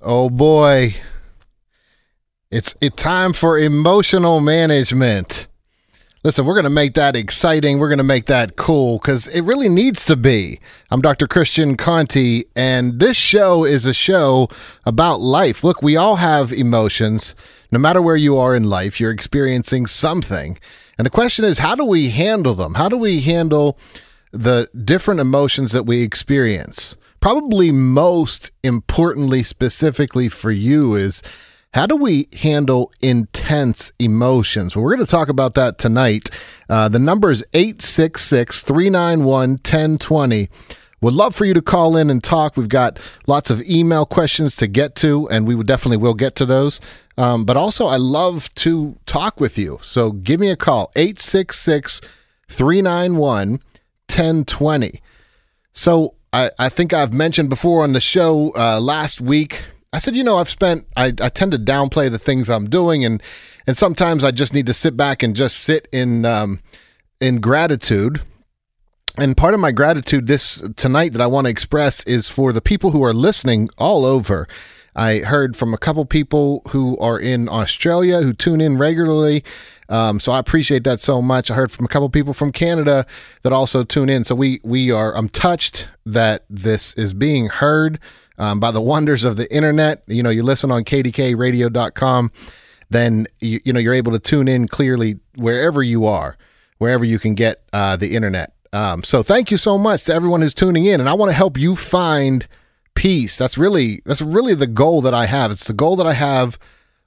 [0.00, 0.94] Oh boy.
[2.52, 5.48] It's it time for emotional management.
[6.22, 7.80] Listen, we're going to make that exciting.
[7.80, 10.60] We're going to make that cool because it really needs to be.
[10.92, 11.26] I'm Dr.
[11.26, 14.48] Christian Conte, and this show is a show
[14.86, 15.64] about life.
[15.64, 17.34] Look, we all have emotions.
[17.72, 20.58] No matter where you are in life, you're experiencing something.
[20.96, 22.74] And the question is, how do we handle them?
[22.74, 23.76] How do we handle
[24.32, 26.96] the different emotions that we experience?
[27.20, 31.22] Probably most importantly, specifically for you, is
[31.74, 34.74] how do we handle intense emotions?
[34.74, 36.30] Well, we're going to talk about that tonight.
[36.68, 40.48] Uh, the number is 866 391 1020.
[41.00, 42.56] Would love for you to call in and talk.
[42.56, 46.46] We've got lots of email questions to get to, and we definitely will get to
[46.46, 46.80] those.
[47.16, 49.78] Um, but also, I love to talk with you.
[49.82, 52.00] So give me a call, 866
[52.48, 53.50] 391
[54.08, 55.02] 1020.
[55.72, 60.14] So I, I think I've mentioned before on the show uh, last week I said,
[60.14, 63.22] you know, I've spent, I, I tend to downplay the things I'm doing, and
[63.66, 66.60] and sometimes I just need to sit back and just sit in um,
[67.20, 68.20] in gratitude.
[69.16, 72.60] And part of my gratitude this tonight that I want to express is for the
[72.60, 74.46] people who are listening all over.
[74.94, 79.42] I heard from a couple people who are in Australia who tune in regularly.
[79.88, 81.50] Um, so I appreciate that so much.
[81.50, 83.06] I heard from a couple people from Canada
[83.42, 84.24] that also tune in.
[84.24, 87.98] So we we are I'm touched that this is being heard
[88.38, 90.02] um, by the wonders of the internet.
[90.06, 92.32] You know, you listen on kdkaradio.com,
[92.90, 96.36] then you, you know you're able to tune in clearly wherever you are,
[96.78, 98.52] wherever you can get uh, the internet.
[98.72, 101.36] Um, so thank you so much to everyone who's tuning in, and I want to
[101.36, 102.46] help you find
[102.94, 103.38] peace.
[103.38, 105.50] That's really that's really the goal that I have.
[105.50, 106.58] It's the goal that I have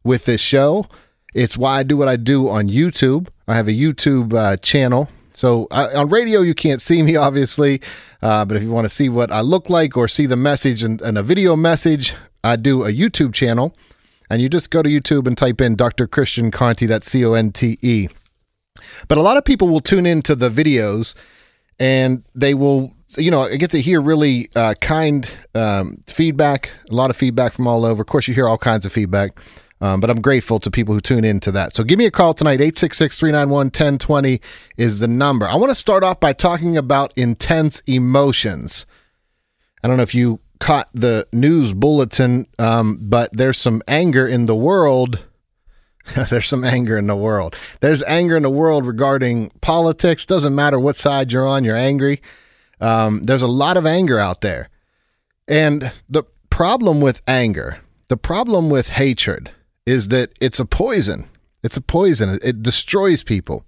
[0.04, 0.88] with this show.
[1.34, 3.28] It's why I do what I do on YouTube.
[3.48, 5.10] I have a YouTube uh, channel.
[5.34, 7.82] So I, on radio, you can't see me, obviously.
[8.22, 10.84] Uh, but if you want to see what I look like or see the message
[10.84, 13.76] and, and a video message, I do a YouTube channel.
[14.30, 16.08] And you just go to YouTube and type in Dr.
[16.08, 18.08] Christian Conte, that's C O N T E.
[19.08, 21.16] But a lot of people will tune into the videos
[21.80, 26.96] and they will, you know, I get to hear really uh, kind um, feedback, a
[26.96, 28.02] lot of feedback from all over.
[28.02, 29.38] Of course, you hear all kinds of feedback.
[29.82, 31.76] Um, but I'm grateful to people who tune into that.
[31.76, 32.62] So give me a call tonight.
[32.62, 34.40] 866 391 1020
[34.78, 35.50] is the number.
[35.50, 38.86] I want to start off by talking about intense emotions.
[39.84, 44.46] I don't know if you caught the news bulletin, um, but there's some anger in
[44.46, 45.26] the world.
[46.30, 47.56] there's some anger in the world.
[47.80, 50.28] There's anger in the world regarding politics.
[50.28, 52.22] Doesn't matter what side you're on, you're angry.
[52.80, 54.70] Um, there's a lot of anger out there.
[55.48, 59.52] And the problem with anger, the problem with hatred,
[59.86, 61.30] is that it's a poison.
[61.64, 62.40] It's a poison.
[62.44, 63.66] It destroys people.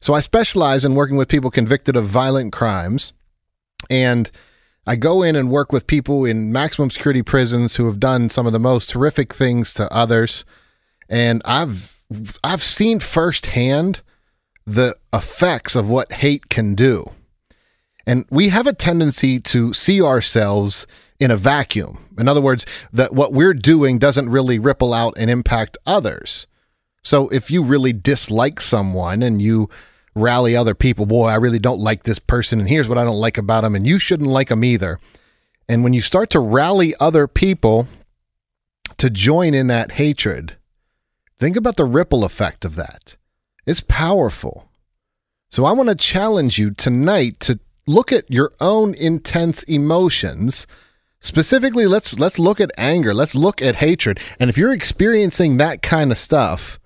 [0.00, 3.12] So I specialize in working with people convicted of violent crimes.
[3.88, 4.30] And
[4.86, 8.46] I go in and work with people in maximum security prisons who have done some
[8.46, 10.44] of the most horrific things to others.
[11.08, 12.02] And I've
[12.42, 14.02] I've seen firsthand
[14.66, 17.12] the effects of what hate can do.
[18.06, 20.86] And we have a tendency to see ourselves
[21.18, 22.03] in a vacuum.
[22.18, 26.46] In other words, that what we're doing doesn't really ripple out and impact others.
[27.02, 29.68] So if you really dislike someone and you
[30.14, 33.20] rally other people, boy, I really don't like this person, and here's what I don't
[33.20, 34.98] like about them, and you shouldn't like them either.
[35.68, 37.88] And when you start to rally other people
[38.96, 40.56] to join in that hatred,
[41.38, 43.16] think about the ripple effect of that.
[43.66, 44.68] It's powerful.
[45.50, 50.66] So I want to challenge you tonight to look at your own intense emotions
[51.24, 53.14] Specifically, let's let's look at anger.
[53.14, 54.20] Let's look at hatred.
[54.38, 56.78] And if you're experiencing that kind of stuff,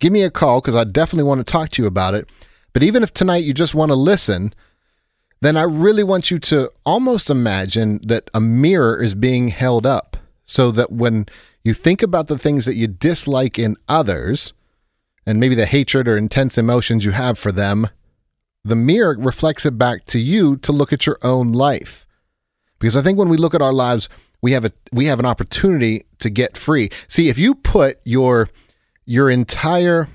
[0.00, 2.28] give me a call because I definitely want to talk to you about it.
[2.74, 4.52] But even if tonight you just want to listen,
[5.40, 10.18] then I really want you to almost imagine that a mirror is being held up
[10.44, 11.24] so that when
[11.64, 14.52] you think about the things that you dislike in others
[15.24, 17.88] and maybe the hatred or intense emotions you have for them,
[18.62, 22.06] the mirror reflects it back to you to look at your own life
[22.80, 24.08] because I think when we look at our lives,
[24.42, 26.90] we have a we have an opportunity to get free.
[27.06, 28.48] See, if you put your
[29.04, 30.08] your entire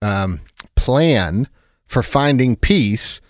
[0.00, 0.40] um,
[0.76, 1.48] plan
[1.86, 3.20] for finding peace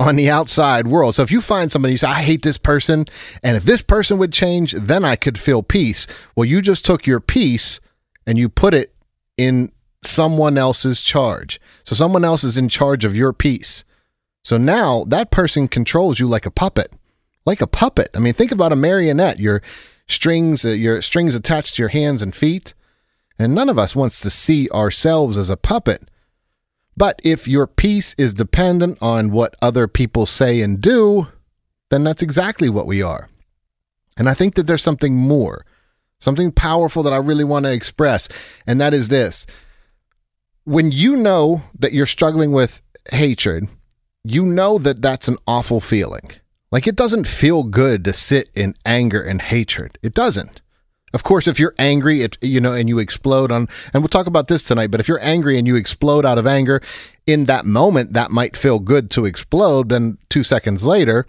[0.00, 1.16] on the outside world.
[1.16, 3.04] So if you find somebody, you say, I hate this person,
[3.42, 6.06] and if this person would change, then I could feel peace.
[6.36, 7.80] Well, you just took your peace
[8.26, 8.94] and you put it
[9.36, 9.72] in
[10.04, 11.60] someone else's charge.
[11.82, 13.84] So someone else is in charge of your peace.
[14.44, 16.92] So now that person controls you like a puppet
[17.48, 18.10] like a puppet.
[18.14, 19.40] I mean, think about a marionette.
[19.40, 19.60] Your
[20.06, 22.74] strings, uh, your strings attached to your hands and feet.
[23.40, 26.10] And none of us wants to see ourselves as a puppet.
[26.96, 31.28] But if your peace is dependent on what other people say and do,
[31.90, 33.28] then that's exactly what we are.
[34.16, 35.64] And I think that there's something more.
[36.20, 38.28] something powerful that I really want to express,
[38.66, 39.46] and that is this.
[40.64, 43.68] When you know that you're struggling with hatred,
[44.24, 46.30] you know that that's an awful feeling.
[46.70, 49.98] Like it doesn't feel good to sit in anger and hatred.
[50.02, 50.60] It doesn't.
[51.14, 54.26] Of course, if you're angry, it, you know, and you explode on, and we'll talk
[54.26, 56.82] about this tonight, but if you're angry and you explode out of anger
[57.26, 59.88] in that moment, that might feel good to explode.
[59.88, 61.26] Then two seconds later,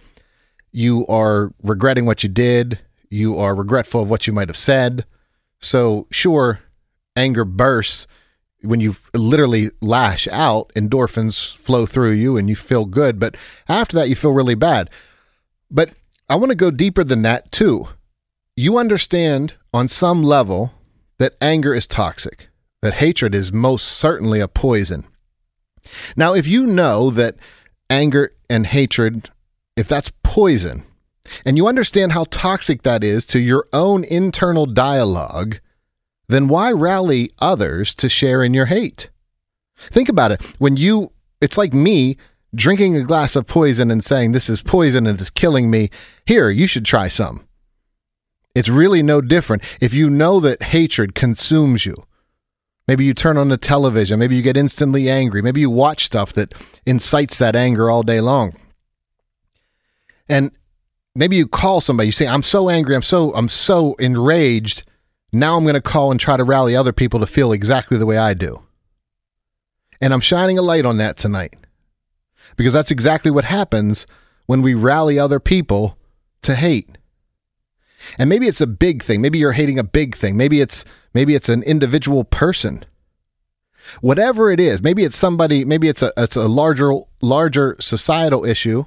[0.74, 2.80] you are regretting what you did.
[3.10, 5.06] You are regretful of what you might have said.
[5.62, 6.60] So, sure,
[7.16, 8.06] anger bursts
[8.62, 13.20] when you literally lash out, endorphins flow through you and you feel good.
[13.20, 13.38] But
[13.68, 14.90] after that, you feel really bad.
[15.72, 15.92] But
[16.28, 17.88] I want to go deeper than that too.
[18.56, 20.74] You understand on some level
[21.18, 22.50] that anger is toxic,
[22.82, 25.08] that hatred is most certainly a poison.
[26.16, 27.36] Now, if you know that
[27.90, 29.30] anger and hatred,
[29.76, 30.84] if that's poison,
[31.46, 35.60] and you understand how toxic that is to your own internal dialogue,
[36.28, 39.10] then why rally others to share in your hate?
[39.92, 40.42] Think about it.
[40.60, 41.12] When you,
[41.42, 42.18] it's like me
[42.54, 45.90] drinking a glass of poison and saying, This is poison and it's killing me.
[46.26, 47.46] Here, you should try some.
[48.56, 49.64] It's really no different.
[49.80, 52.06] If you know that hatred consumes you,
[52.88, 56.34] maybe you turn on the television, maybe you get instantly angry, maybe you watch stuff
[56.34, 56.54] that
[56.86, 58.54] incites that anger all day long.
[60.28, 60.52] And
[61.16, 64.84] maybe you call somebody, you say, I'm so angry, I'm so I'm so enraged.
[65.32, 68.08] Now I'm going to call and try to rally other people to feel exactly the
[68.08, 68.64] way I do.
[70.02, 71.59] And I'm shining a light on that tonight
[72.60, 74.06] because that's exactly what happens
[74.46, 75.98] when we rally other people
[76.42, 76.98] to hate.
[78.18, 79.22] And maybe it's a big thing.
[79.22, 80.36] Maybe you're hating a big thing.
[80.36, 80.84] Maybe it's
[81.14, 82.84] maybe it's an individual person.
[84.02, 88.84] Whatever it is, maybe it's somebody, maybe it's a it's a larger larger societal issue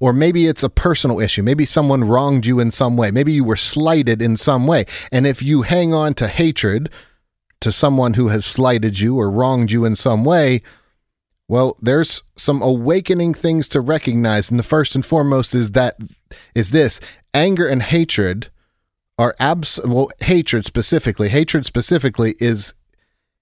[0.00, 1.42] or maybe it's a personal issue.
[1.42, 3.10] Maybe someone wronged you in some way.
[3.10, 4.86] Maybe you were slighted in some way.
[5.12, 6.88] And if you hang on to hatred
[7.60, 10.62] to someone who has slighted you or wronged you in some way,
[11.50, 14.50] well, there's some awakening things to recognize.
[14.50, 15.96] And the first and foremost is that
[16.54, 17.00] is this
[17.34, 18.50] anger and hatred
[19.18, 22.72] are abs well, hatred specifically, hatred specifically is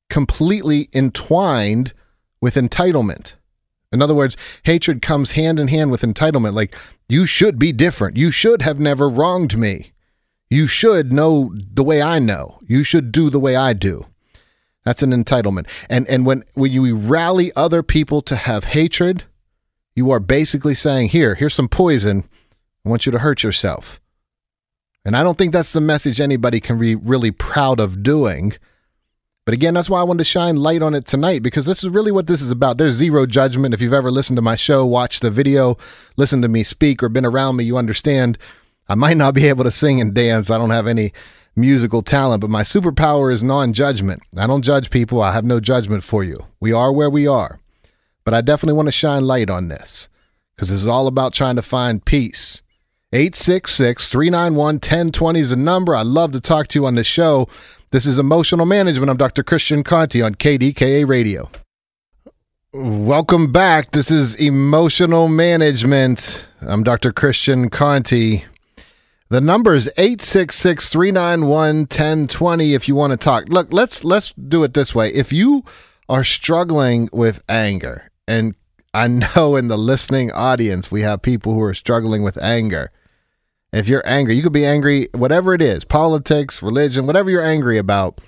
[0.08, 1.92] completely entwined
[2.40, 3.34] with entitlement.
[3.92, 6.54] In other words, hatred comes hand in hand with entitlement.
[6.54, 6.74] Like,
[7.10, 8.16] you should be different.
[8.16, 9.92] You should have never wronged me.
[10.48, 12.58] You should know the way I know.
[12.66, 14.06] You should do the way I do.
[14.84, 15.66] That's an entitlement.
[15.88, 19.24] And and when when you rally other people to have hatred,
[19.94, 22.28] you are basically saying, "Here, here's some poison.
[22.84, 24.00] I want you to hurt yourself."
[25.04, 28.54] And I don't think that's the message anybody can be really proud of doing.
[29.44, 31.88] But again, that's why I wanted to shine light on it tonight because this is
[31.88, 32.76] really what this is about.
[32.76, 33.72] There's zero judgment.
[33.72, 35.78] If you've ever listened to my show, watched the video,
[36.18, 38.36] listened to me speak, or been around me, you understand
[38.90, 40.50] I might not be able to sing and dance.
[40.50, 41.14] I don't have any
[41.58, 44.22] musical talent, but my superpower is non judgment.
[44.36, 45.20] I don't judge people.
[45.20, 46.46] I have no judgment for you.
[46.60, 47.60] We are where we are.
[48.24, 50.08] But I definitely want to shine light on this
[50.54, 52.62] because this is all about trying to find peace.
[53.12, 55.96] 866 391 1020 is the number.
[55.96, 57.48] I'd love to talk to you on the show.
[57.90, 59.10] This is Emotional Management.
[59.10, 59.42] I'm Dr.
[59.42, 61.50] Christian Conte on KDKA Radio.
[62.74, 63.92] Welcome back.
[63.92, 66.46] This is Emotional Management.
[66.60, 67.12] I'm Dr.
[67.12, 68.44] Christian Conte.
[69.30, 73.44] The number is 866-391-1020 if you want to talk.
[73.48, 75.12] Look, let's let's do it this way.
[75.12, 75.66] If you
[76.08, 78.54] are struggling with anger, and
[78.94, 82.90] I know in the listening audience we have people who are struggling with anger.
[83.70, 87.76] If you're angry, you could be angry, whatever it is politics, religion, whatever you're angry
[87.76, 88.22] about.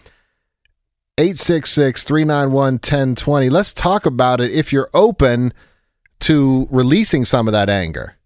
[1.16, 3.48] 866 391 1020.
[3.48, 5.54] Let's talk about it if you're open
[6.20, 8.16] to releasing some of that anger.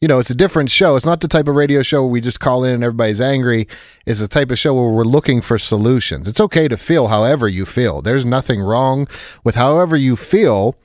[0.00, 0.94] You know, it's a different show.
[0.96, 3.66] It's not the type of radio show where we just call in and everybody's angry.
[4.04, 6.28] It's the type of show where we're looking for solutions.
[6.28, 8.02] It's okay to feel however you feel.
[8.02, 9.08] There's nothing wrong
[9.42, 10.76] with however you feel.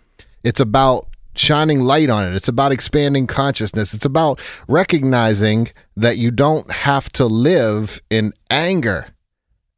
[0.43, 2.35] It's about shining light on it.
[2.35, 3.93] It's about expanding consciousness.
[3.93, 9.07] It's about recognizing that you don't have to live in anger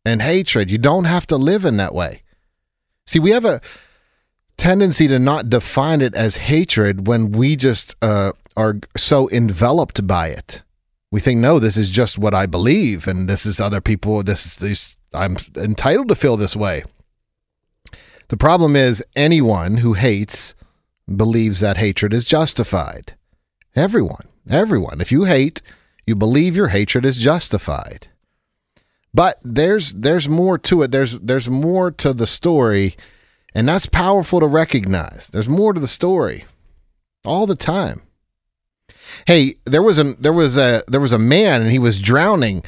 [0.06, 0.70] and hatred.
[0.70, 2.22] You don't have to live in that way.
[3.08, 3.62] See, we have a
[4.58, 10.30] tendency to not define it as hatred when we just uh, are so enveloped by
[10.30, 10.62] it.
[11.12, 14.24] We think, no, this is just what I believe, and this is other people.
[14.24, 14.96] This is this.
[15.14, 16.84] I'm entitled to feel this way.
[18.30, 20.56] The problem is anyone who hates
[21.14, 23.14] believes that hatred is justified.
[23.76, 25.02] Everyone, everyone.
[25.02, 25.62] If you hate,
[26.08, 28.08] you believe your hatred is justified.
[29.14, 30.92] But there's there's more to it.
[30.92, 32.98] There's there's more to the story,
[33.54, 35.30] and that's powerful to recognize.
[35.32, 36.46] There's more to the story
[37.24, 38.02] all the time.
[39.28, 42.64] Hey, there was a there was a there was a man and he was drowning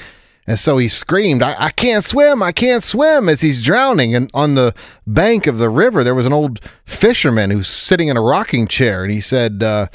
[0.48, 4.14] And so he screamed, I, I can't swim, I can't swim as he's drowning.
[4.16, 4.76] And on the
[5.08, 9.04] bank of the river, there was an old fisherman who's sitting in a rocking chair.
[9.04, 9.88] And he said, uh,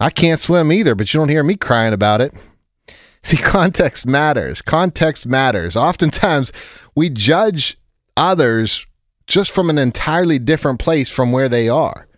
[0.00, 2.32] I can't swim either, but you don't hear me crying about it.
[3.22, 4.62] See, context matters.
[4.62, 5.76] Context matters.
[5.76, 6.52] Oftentimes,
[6.94, 7.78] we judge
[8.16, 8.86] others
[9.26, 12.08] just from an entirely different place from where they are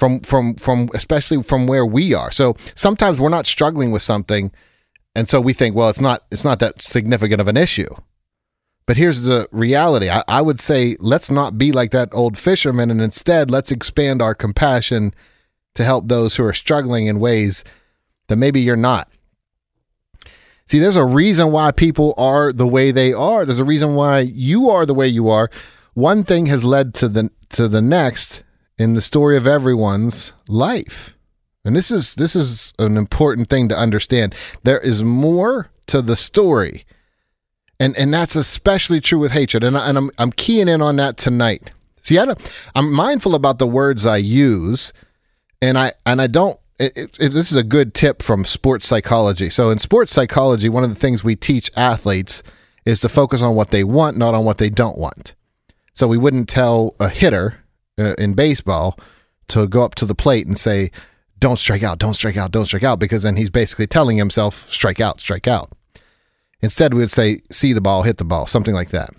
[0.00, 4.50] from from from especially from where we are so sometimes we're not struggling with something
[5.14, 7.94] and so we think well it's not it's not that significant of an issue
[8.86, 12.90] but here's the reality I, I would say let's not be like that old fisherman
[12.90, 15.12] and instead let's expand our compassion
[15.74, 17.62] to help those who are struggling in ways
[18.28, 19.06] that maybe you're not
[20.66, 23.44] See, there's a reason why people are the way they are.
[23.44, 25.50] There's a reason why you are the way you are.
[25.94, 28.44] One thing has led to the to the next
[28.80, 31.14] in the story of everyone's life.
[31.64, 34.34] And this is this is an important thing to understand.
[34.62, 36.86] There is more to the story.
[37.78, 39.62] And and that's especially true with hatred.
[39.62, 41.70] And, I, and I'm I'm keying in on that tonight.
[42.00, 42.34] See, I
[42.74, 44.94] I'm mindful about the words I use,
[45.60, 49.50] and I and I don't it, it, this is a good tip from sports psychology.
[49.50, 52.42] So, in sports psychology, one of the things we teach athletes
[52.86, 55.34] is to focus on what they want, not on what they don't want.
[55.92, 57.58] So, we wouldn't tell a hitter
[58.00, 58.98] uh, in baseball
[59.48, 60.90] to go up to the plate and say,
[61.38, 64.70] don't strike out, don't strike out, don't strike out, because then he's basically telling himself,
[64.70, 65.72] strike out, strike out.
[66.60, 69.10] Instead, we would say, see the ball, hit the ball, something like that.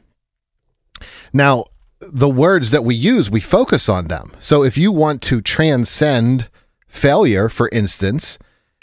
[1.34, 1.66] Now,
[2.00, 4.32] the words that we use, we focus on them.
[4.40, 6.50] So if you want to transcend
[6.88, 8.38] failure, for instance,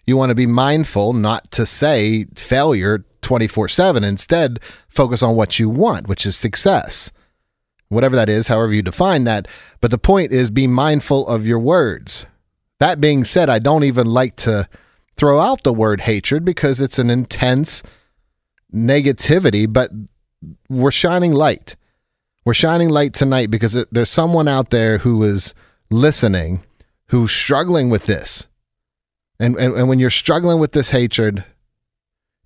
[0.06, 4.04] you want to be mindful not to say failure 24 7.
[4.04, 7.10] Instead, focus on what you want, which is success.
[7.88, 9.48] Whatever that is, however you define that.
[9.80, 12.26] But the point is be mindful of your words.
[12.80, 14.68] That being said, I don't even like to
[15.16, 17.82] throw out the word hatred because it's an intense
[18.72, 19.90] negativity, but
[20.68, 21.76] we're shining light.
[22.44, 25.54] We're shining light tonight because there's someone out there who is
[25.90, 26.62] listening
[27.08, 28.46] who's struggling with this.
[29.40, 31.44] And, and, and when you're struggling with this hatred,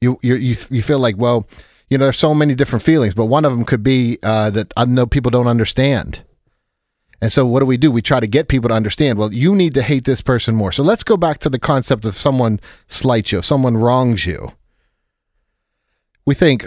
[0.01, 1.47] you, you, you, you feel like, well,
[1.93, 4.73] you know, there's so many different feelings, but one of them could be uh, that
[4.79, 6.23] I know people don't understand.
[7.21, 7.91] And so what do we do?
[7.91, 10.73] We try to get people to understand, well, you need to hate this person more.
[10.73, 14.53] So let's go back to the concept of someone slights you, if someone wrongs you.
[16.25, 16.65] We think,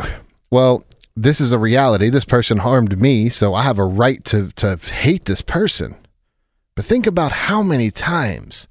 [0.51, 0.84] well,
[1.15, 2.12] this is a reality.
[2.12, 5.96] This person harmed me, so I have a right to, to hate this person.
[6.75, 8.67] But think about how many times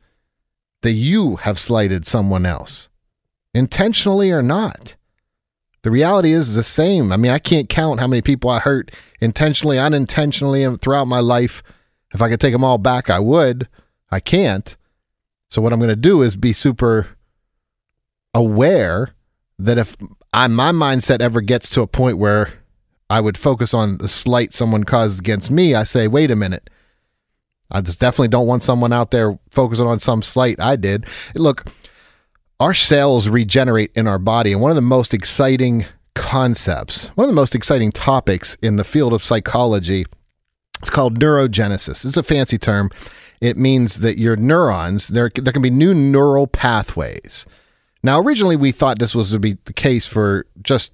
[0.82, 2.88] that you have slighted someone else,
[3.52, 4.94] intentionally or not.
[5.84, 7.12] The reality is the same.
[7.12, 11.20] I mean, I can't count how many people I hurt intentionally, unintentionally, and throughout my
[11.20, 11.62] life.
[12.14, 13.68] If I could take them all back, I would.
[14.10, 14.74] I can't.
[15.50, 17.08] So, what I'm going to do is be super
[18.32, 19.14] aware
[19.58, 19.94] that if
[20.32, 22.54] I, my mindset ever gets to a point where
[23.10, 26.70] I would focus on the slight someone caused against me, I say, wait a minute.
[27.70, 31.04] I just definitely don't want someone out there focusing on some slight I did.
[31.34, 31.66] Look,
[32.60, 37.28] our cells regenerate in our body, and one of the most exciting concepts, one of
[37.28, 40.06] the most exciting topics in the field of psychology,
[40.80, 42.04] it's called neurogenesis.
[42.04, 42.90] It's a fancy term.
[43.40, 47.46] It means that your neurons, there, there can be new neural pathways.
[48.02, 50.92] Now, originally, we thought this was to be the case for just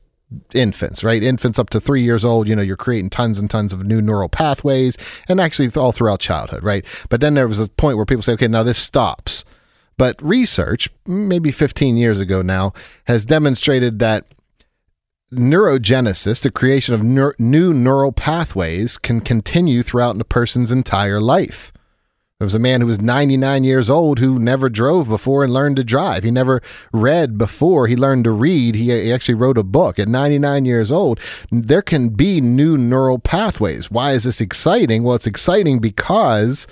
[0.55, 1.23] infants, right?
[1.23, 4.01] Infants up to three years old, you know, you're creating tons and tons of new
[4.01, 4.97] neural pathways,
[5.29, 6.85] and actually all throughout childhood, right?
[7.09, 9.45] But then there was a point where people say, okay, now this stops.
[10.01, 12.73] But research, maybe 15 years ago now,
[13.05, 14.25] has demonstrated that
[15.31, 21.71] neurogenesis, the creation of neur- new neural pathways, can continue throughout a person's entire life.
[22.39, 25.77] There was a man who was 99 years old who never drove before and learned
[25.77, 26.25] to drive.
[26.25, 26.63] He never
[26.95, 28.77] read before he learned to read.
[28.77, 31.21] He actually wrote a book at 99 years old.
[31.51, 33.91] There can be new neural pathways.
[33.91, 35.03] Why is this exciting?
[35.03, 36.67] Well, it's exciting because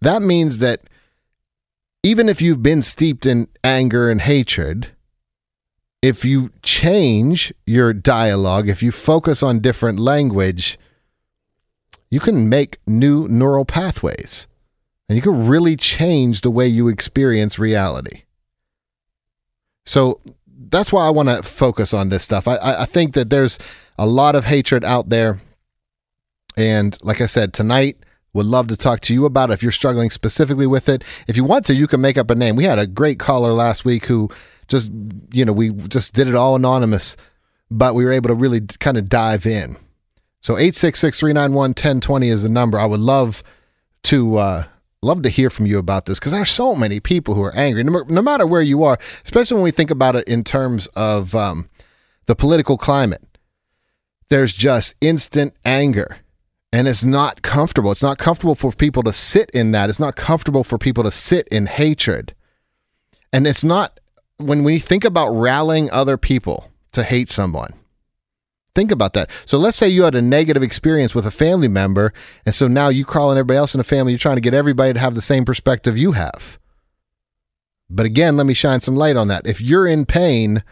[0.00, 0.80] that means that
[2.02, 4.88] even if you've been steeped in anger and hatred,
[6.00, 10.78] if you change your dialogue, if you focus on different language,
[12.10, 14.46] you can make new neural pathways
[15.08, 18.22] and you can really change the way you experience reality.
[19.86, 20.20] So
[20.68, 22.48] that's why I want to focus on this stuff.
[22.48, 23.58] I, I think that there's
[23.98, 25.40] a lot of hatred out there.
[26.56, 27.96] And like I said, tonight,
[28.34, 31.04] would love to talk to you about it if you're struggling specifically with it.
[31.26, 32.56] If you want to, you can make up a name.
[32.56, 34.30] We had a great caller last week who
[34.68, 34.90] just,
[35.32, 37.16] you know, we just did it all anonymous,
[37.70, 39.76] but we were able to really kind of dive in.
[40.40, 42.78] So 866 391 1020 is the number.
[42.78, 43.42] I would love
[44.04, 44.64] to uh,
[45.02, 47.84] love to hear from you about this because there's so many people who are angry,
[47.84, 51.34] no, no, matter where you are, especially when we think about it in terms of
[51.34, 51.68] um,
[52.26, 53.22] the political climate.
[54.30, 56.18] There's just instant anger.
[56.72, 57.92] And it's not comfortable.
[57.92, 59.90] It's not comfortable for people to sit in that.
[59.90, 62.34] It's not comfortable for people to sit in hatred.
[63.32, 64.00] And it's not,
[64.38, 67.74] when we think about rallying other people to hate someone,
[68.74, 69.30] think about that.
[69.44, 72.12] So let's say you had a negative experience with a family member.
[72.46, 74.54] And so now you call in everybody else in the family, you're trying to get
[74.54, 76.58] everybody to have the same perspective you have.
[77.90, 79.46] But again, let me shine some light on that.
[79.46, 80.64] If you're in pain,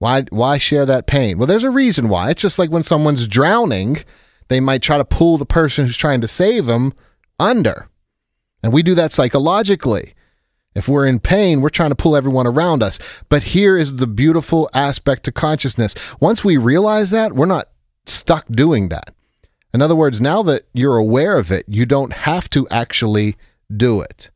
[0.00, 1.38] why why share that pain?
[1.38, 2.30] Well, there's a reason why.
[2.30, 4.02] It's just like when someone's drowning,
[4.48, 6.92] they might try to pull the person who's trying to save them
[7.38, 7.88] under.
[8.62, 10.14] And we do that psychologically.
[10.74, 12.98] If we're in pain, we're trying to pull everyone around us.
[13.28, 15.94] But here is the beautiful aspect to consciousness.
[16.20, 17.68] Once we realize that, we're not
[18.06, 19.14] stuck doing that.
[19.74, 23.36] In other words, now that you're aware of it, you don't have to actually
[23.74, 24.30] do it.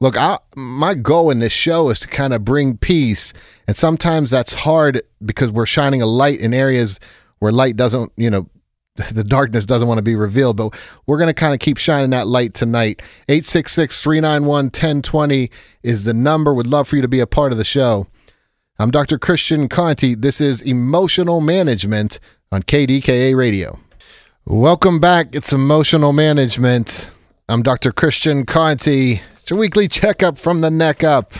[0.00, 3.32] Look, I, my goal in this show is to kind of bring peace,
[3.66, 7.00] and sometimes that's hard because we're shining a light in areas
[7.38, 8.48] where light doesn't, you know,
[9.12, 10.56] the darkness doesn't want to be revealed.
[10.56, 10.74] But
[11.06, 13.00] we're going to kind of keep shining that light tonight.
[13.28, 15.50] 866 391 1020
[15.82, 16.52] is the number.
[16.52, 18.06] Would love for you to be a part of the show.
[18.78, 19.18] I'm Dr.
[19.18, 20.14] Christian Conte.
[20.14, 22.20] This is Emotional Management
[22.52, 23.78] on KDKA Radio.
[24.44, 25.34] Welcome back.
[25.34, 27.10] It's Emotional Management.
[27.48, 27.90] I'm Dr.
[27.92, 29.20] Christian Conte.
[29.34, 31.32] It's your weekly checkup from the neck up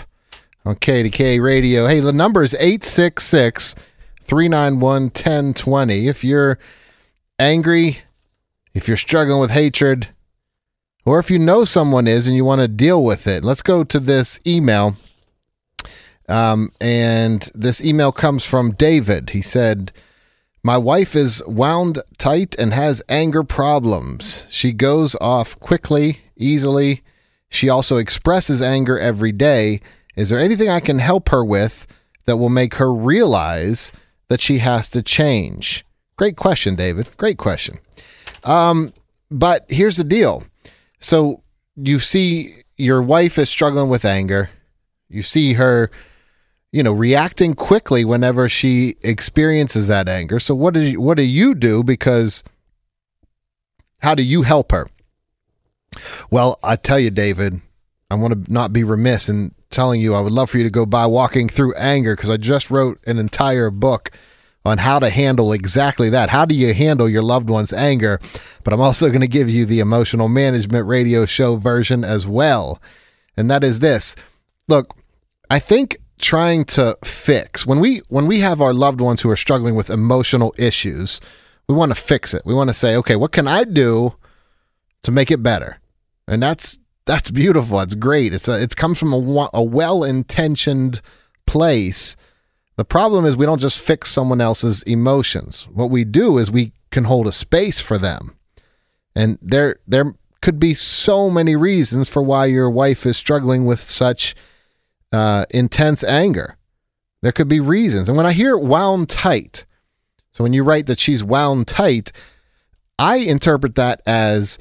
[0.64, 1.86] on KDKA Radio.
[1.86, 3.74] Hey, the number is 866
[4.22, 6.08] 391 1020.
[6.08, 6.58] If you're
[7.38, 7.98] angry,
[8.74, 10.08] if you're struggling with hatred,
[11.04, 13.84] or if you know someone is and you want to deal with it, let's go
[13.84, 14.96] to this email.
[16.28, 19.30] Um, and this email comes from David.
[19.30, 19.92] He said,
[20.62, 24.44] My wife is wound tight and has anger problems.
[24.50, 27.04] She goes off quickly, easily
[27.48, 29.80] she also expresses anger every day.
[30.14, 31.86] Is there anything I can help her with
[32.26, 33.92] that will make her realize
[34.28, 35.84] that she has to change?
[36.16, 37.08] Great question, David.
[37.16, 37.78] Great question.
[38.44, 38.92] Um,
[39.30, 40.44] but here's the deal.
[40.98, 41.42] So
[41.76, 44.50] you see your wife is struggling with anger.
[45.08, 45.90] You see her,
[46.72, 50.40] you know, reacting quickly whenever she experiences that anger.
[50.40, 51.82] So what do you, what do you do?
[51.82, 52.42] Because
[54.00, 54.88] how do you help her?
[56.30, 57.60] Well, I tell you, David,
[58.10, 60.70] I want to not be remiss in telling you I would love for you to
[60.70, 64.10] go by Walking Through Anger because I just wrote an entire book
[64.66, 66.30] on how to handle exactly that.
[66.30, 68.20] How do you handle your loved one's anger?
[68.64, 72.80] But I'm also going to give you the emotional management radio show version as well.
[73.36, 74.16] And that is this.
[74.68, 74.96] Look,
[75.48, 79.36] I think trying to fix when we when we have our loved ones who are
[79.36, 81.20] struggling with emotional issues,
[81.68, 82.42] we want to fix it.
[82.44, 84.14] We want to say, "Okay, what can I do
[85.02, 85.78] to make it better?"
[86.28, 87.80] and that's that's beautiful.
[87.80, 88.34] It's great.
[88.34, 91.00] It's a, it comes from a, a well intentioned
[91.46, 92.16] place.
[92.76, 95.66] The problem is we don't just fix someone else's emotions.
[95.72, 98.36] What we do is we can hold a space for them,
[99.14, 103.80] and there there could be so many reasons for why your wife is struggling with
[103.80, 104.36] such
[105.10, 106.56] uh, intense anger.
[107.22, 109.64] There could be reasons, and when I hear wound tight,
[110.32, 112.12] so when you write that she's wound tight,
[112.98, 114.58] I interpret that as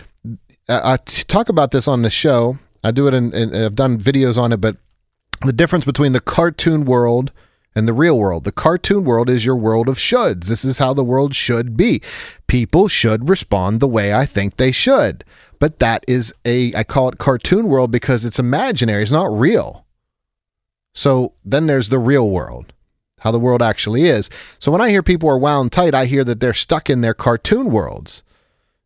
[0.69, 2.57] I talk about this on the show.
[2.81, 4.77] I do it in, I've done videos on it, but
[5.45, 7.31] the difference between the cartoon world
[7.75, 8.45] and the real world.
[8.45, 10.45] The cartoon world is your world of shoulds.
[10.45, 12.01] This is how the world should be.
[12.47, 15.25] People should respond the way I think they should.
[15.59, 19.85] But that is a, I call it cartoon world because it's imaginary, it's not real.
[20.93, 22.71] So then there's the real world,
[23.19, 24.29] how the world actually is.
[24.59, 27.13] So when I hear people are wound tight, I hear that they're stuck in their
[27.13, 28.23] cartoon worlds.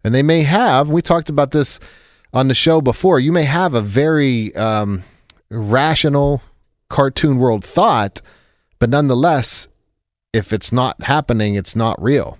[0.03, 1.79] And they may have, we talked about this
[2.33, 5.03] on the show before, you may have a very um,
[5.49, 6.41] rational
[6.89, 8.21] cartoon world thought,
[8.79, 9.67] but nonetheless,
[10.33, 12.37] if it's not happening, it's not real.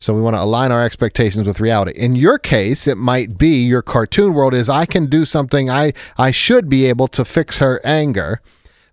[0.00, 1.92] So we want to align our expectations with reality.
[1.92, 5.92] In your case, it might be your cartoon world is I can do something I
[6.16, 8.40] I should be able to fix her anger.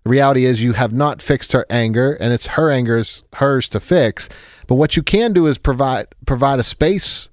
[0.04, 3.70] The reality is you have not fixed her anger and it's her anger is hers
[3.70, 4.28] to fix.
[4.66, 7.30] But what you can do is provide provide a space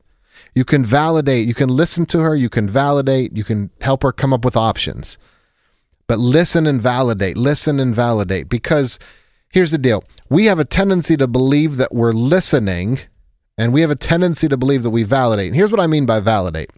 [0.55, 4.13] you can validate, you can listen to her, you can validate, you can help her
[4.13, 5.17] come up with options.
[6.07, 8.99] But listen and validate, listen and validate because
[9.49, 10.03] here's the deal.
[10.29, 12.99] We have a tendency to believe that we're listening
[13.57, 15.47] and we have a tendency to believe that we validate.
[15.47, 16.69] And here's what I mean by validate.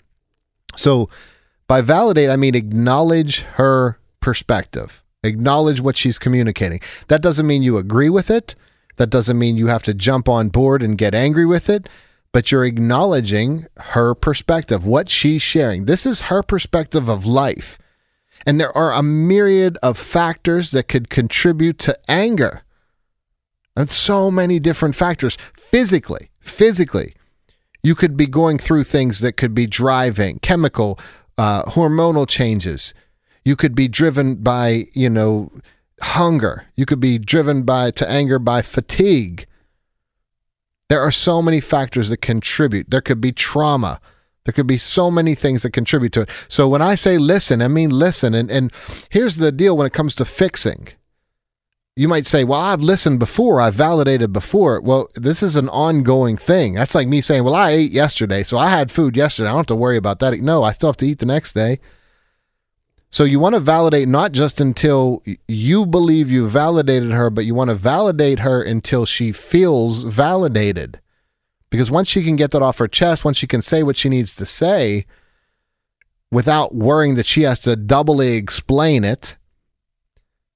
[0.76, 1.10] So,
[1.68, 6.80] by validate, I mean acknowledge her perspective, acknowledge what she's communicating.
[7.10, 8.56] That doesn't mean you agree with it.
[8.96, 11.90] That doesn't mean you have to jump on board and get angry with it
[12.38, 15.86] but you're acknowledging her perspective, what she's sharing.
[15.86, 17.80] This is her perspective of life.
[18.47, 22.63] And there are a myriad of factors that could contribute to anger.
[23.75, 25.38] And so many different factors.
[25.57, 27.13] Physically, physically,
[27.83, 30.97] you could be going through things that could be driving chemical,
[31.38, 32.93] uh, hormonal changes.
[33.43, 35.51] You could be driven by, you know,
[36.01, 36.67] hunger.
[36.77, 39.45] You could be driven by to anger by fatigue.
[40.88, 42.89] There are so many factors that contribute.
[42.89, 43.99] There could be trauma.
[44.47, 46.29] There could be so many things that contribute to it.
[46.47, 48.33] So when I say listen, I mean listen.
[48.33, 48.71] And and
[49.10, 50.88] here's the deal when it comes to fixing.
[51.97, 53.60] You might say, "Well, I've listened before.
[53.60, 56.75] I've validated before." Well, this is an ongoing thing.
[56.75, 59.49] That's like me saying, "Well, I ate yesterday, so I had food yesterday.
[59.49, 61.51] I don't have to worry about that." No, I still have to eat the next
[61.53, 61.81] day.
[63.10, 67.53] So you want to validate not just until you believe you validated her, but you
[67.53, 71.01] want to validate her until she feels validated.
[71.69, 74.10] Because once she can get that off her chest, once she can say what she
[74.10, 75.06] needs to say
[76.32, 79.36] without worrying that she has to doubly explain it,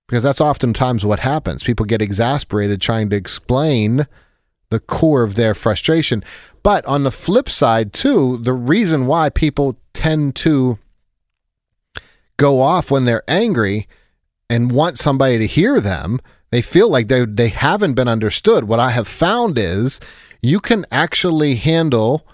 [0.08, 1.64] because that's oftentimes what happens.
[1.64, 4.08] People get exasperated trying to explain
[4.70, 6.24] the core of their frustration.
[6.64, 10.80] But on the flip side, too, the reason why people tend to
[12.38, 13.88] go off when they're angry
[14.50, 16.20] and want somebody to hear them,
[16.50, 18.66] they feel like they they haven't been understood.
[18.66, 20.00] What I have found is
[20.42, 22.26] you can actually handle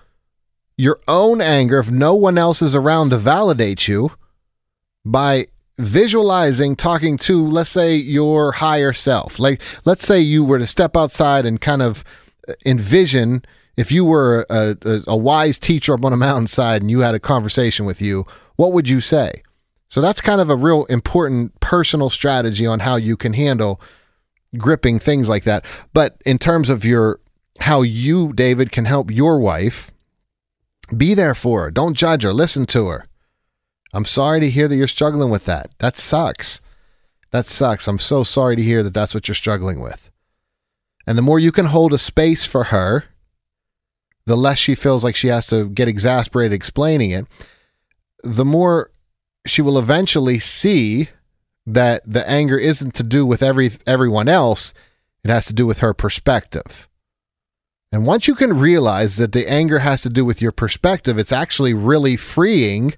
[0.78, 4.12] your own anger if no one else is around to validate you
[5.04, 5.48] by
[5.80, 9.40] visualizing talking to let's say your higher self.
[9.40, 12.04] Like let's say you were to step outside and kind of
[12.48, 13.44] uh, envision
[13.76, 17.14] if you were a, a, a, wise teacher up on a mountainside and you had
[17.16, 19.44] a conversation with you what would you say?
[19.88, 23.80] So that's kind of a real important personal strategy on how you can handle
[24.58, 25.64] gripping things like that.
[25.94, 27.20] But in terms of your
[27.62, 29.92] how you, David, can help your wife.
[30.96, 31.72] Be there for her.
[31.72, 32.34] Don't judge her.
[32.34, 33.06] Listen to her.
[33.94, 35.72] I'm sorry to hear that you're struggling with that.
[35.80, 36.62] That sucks.
[37.32, 37.88] That sucks.
[37.88, 40.10] I'm so sorry to hear that that's what you're struggling with.
[41.06, 43.06] And the more you can hold a space for her,
[44.26, 47.26] the less she feels like she has to get exasperated explaining it,
[48.24, 48.92] the more
[49.46, 51.10] she will eventually see
[51.66, 54.74] that the anger isn't to do with every everyone else,
[55.24, 56.88] it has to do with her perspective.
[57.92, 61.32] And once you can realize that the anger has to do with your perspective, it's
[61.32, 62.94] actually really freeing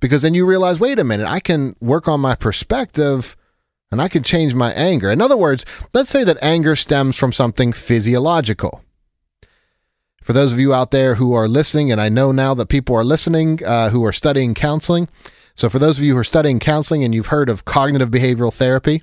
[0.00, 3.36] because then you realize wait a minute, I can work on my perspective
[3.90, 5.10] and I can change my anger.
[5.10, 8.82] In other words, let's say that anger stems from something physiological.
[10.22, 12.96] For those of you out there who are listening, and I know now that people
[12.96, 15.08] are listening uh, who are studying counseling.
[15.54, 18.52] So, for those of you who are studying counseling and you've heard of cognitive behavioral
[18.52, 19.02] therapy,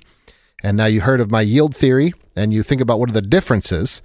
[0.62, 3.22] and now you heard of my yield theory, and you think about what are the
[3.22, 4.02] differences,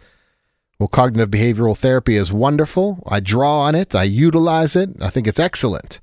[0.79, 3.03] well, cognitive behavioral therapy is wonderful.
[3.05, 4.89] I draw on it, I utilize it.
[5.01, 5.99] I think it's excellent.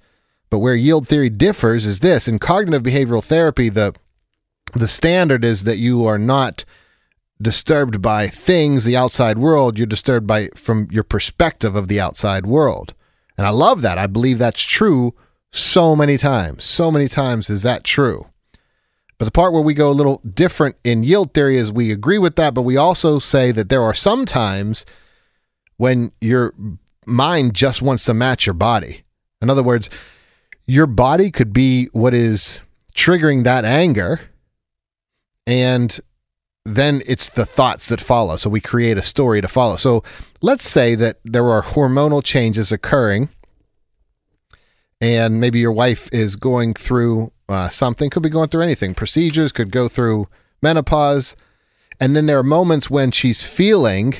[0.51, 3.95] But where yield theory differs is this in cognitive behavioral therapy, the
[4.75, 6.65] the standard is that you are not
[7.41, 12.47] disturbed by things, the outside world, you're disturbed by from your perspective of the outside
[12.47, 12.95] world.
[13.39, 13.99] And I love that.
[13.99, 15.15] I believe that's true
[15.53, 16.65] so many times.
[16.65, 18.27] So many times is that true.
[19.19, 22.19] But the part where we go a little different in yield theory is we agree
[22.19, 24.85] with that, but we also say that there are some times
[25.79, 26.53] when your
[27.07, 29.05] mind just wants to match your body.
[29.41, 29.89] In other words,
[30.67, 32.61] your body could be what is
[32.95, 34.21] triggering that anger,
[35.47, 35.99] and
[36.65, 38.37] then it's the thoughts that follow.
[38.37, 39.77] So we create a story to follow.
[39.77, 40.03] So
[40.43, 43.29] let's say that there are hormonal changes occurring,
[45.01, 48.95] and maybe your wife is going through uh, something, could be going through anything.
[48.95, 50.29] Procedures could go through
[50.63, 51.37] menopause.
[52.01, 54.15] And then there are moments when she's feeling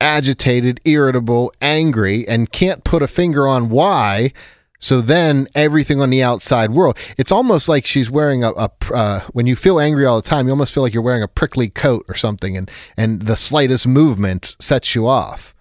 [0.00, 4.32] agitated, irritable, angry, and can't put a finger on why.
[4.80, 9.20] So then everything on the outside world, it's almost like she's wearing a, a uh,
[9.32, 11.68] when you feel angry all the time, you almost feel like you're wearing a prickly
[11.68, 15.54] coat or something, and and the slightest movement sets you off.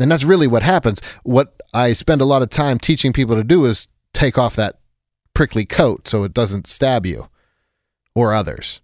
[0.00, 1.00] And that's really what happens.
[1.22, 4.80] What I spend a lot of time teaching people to do is take off that
[5.34, 7.28] prickly coat so it doesn't stab you
[8.14, 8.80] or others.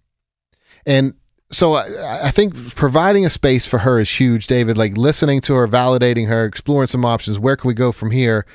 [0.85, 1.13] And
[1.51, 4.77] so I, I, think providing a space for her is huge, David.
[4.77, 7.37] Like listening to her, validating her, exploring some options.
[7.37, 8.45] Where can we go from here?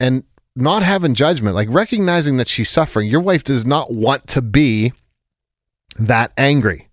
[0.00, 3.08] And not having judgment, like recognizing that she's suffering.
[3.08, 4.92] Your wife does not want to be
[5.98, 6.88] that angry.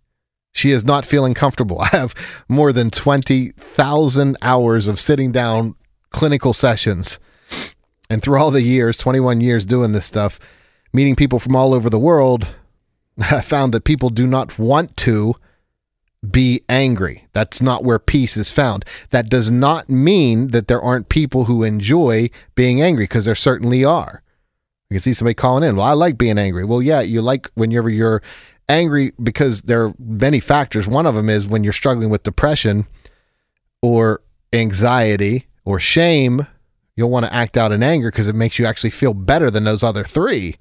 [0.52, 1.80] She is not feeling comfortable.
[1.82, 2.14] I have
[2.48, 5.76] more than 20,000 hours of sitting down
[6.12, 7.20] clinical sessions
[8.10, 10.40] and through all the years, 21 years doing this stuff,
[10.94, 12.48] meeting people from all over the world,
[13.20, 15.36] I found that people do not want to
[16.30, 17.28] be angry.
[17.34, 18.86] That's not where peace is found.
[19.10, 23.84] That does not mean that there aren't people who enjoy being angry, because there certainly
[23.84, 24.24] are.
[24.90, 25.76] You can see somebody calling in.
[25.76, 26.64] Well, I like being angry.
[26.66, 28.22] Well, yeah, you like whenever you're
[28.70, 30.88] angry because there are many factors.
[30.88, 32.88] One of them is when you're struggling with depression
[33.82, 34.22] or
[34.54, 36.48] anxiety or shame,
[36.96, 39.64] you'll want to act out in anger because it makes you actually feel better than
[39.64, 40.58] those other three.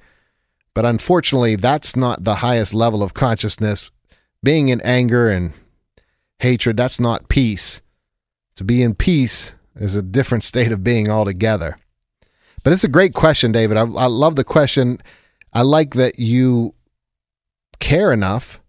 [0.75, 3.91] But unfortunately, that's not the highest level of consciousness.
[4.43, 5.53] Being in anger and
[6.39, 7.83] hatred, that's not peace.
[8.57, 11.79] To be in peace is a different state of being altogether.
[12.65, 13.77] But it's a great question, David.
[13.77, 14.99] I, I love the question.
[15.53, 16.75] I like that you
[17.81, 18.61] care enough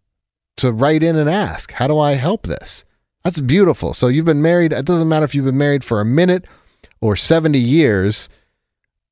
[0.58, 2.84] to write in and ask, How do I help this?
[3.24, 3.94] That's beautiful.
[3.94, 4.74] So you've been married.
[4.74, 6.46] It doesn't matter if you've been married for a minute
[7.04, 8.30] or 70 years.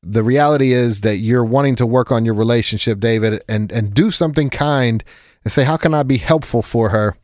[0.02, 4.10] The reality is that you're wanting to work on your relationship, David, and, and do
[4.10, 5.04] something kind
[5.44, 7.18] and say, How can I be helpful for her?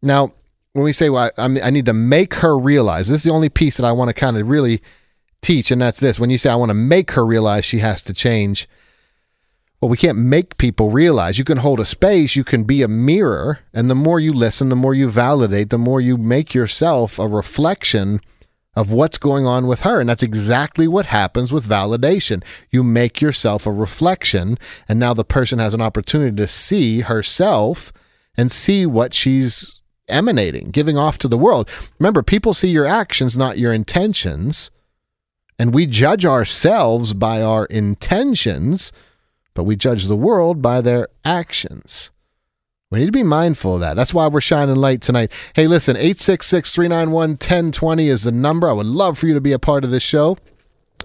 [0.00, 0.32] Now,
[0.72, 3.48] when we say, Well, I, I need to make her realize, this is the only
[3.48, 4.80] piece that I want to kind of really
[5.42, 6.18] teach, and that's this.
[6.18, 8.68] When you say, I want to make her realize she has to change,
[9.80, 11.38] well, we can't make people realize.
[11.38, 14.68] You can hold a space, you can be a mirror, and the more you listen,
[14.68, 18.20] the more you validate, the more you make yourself a reflection
[18.74, 20.00] of what's going on with her.
[20.00, 22.42] And that's exactly what happens with validation.
[22.70, 24.58] You make yourself a reflection,
[24.88, 27.92] and now the person has an opportunity to see herself
[28.36, 31.68] and see what she's emanating, giving off to the world.
[31.98, 34.70] Remember, people see your actions, not your intentions.
[35.58, 38.90] And we judge ourselves by our intentions
[39.54, 42.10] but we judge the world by their actions.
[42.92, 43.96] We need to be mindful of that.
[43.96, 45.32] That's why we're shining light tonight.
[45.54, 48.68] Hey, listen, 866 391 1020 is the number.
[48.68, 50.36] I would love for you to be a part of this show.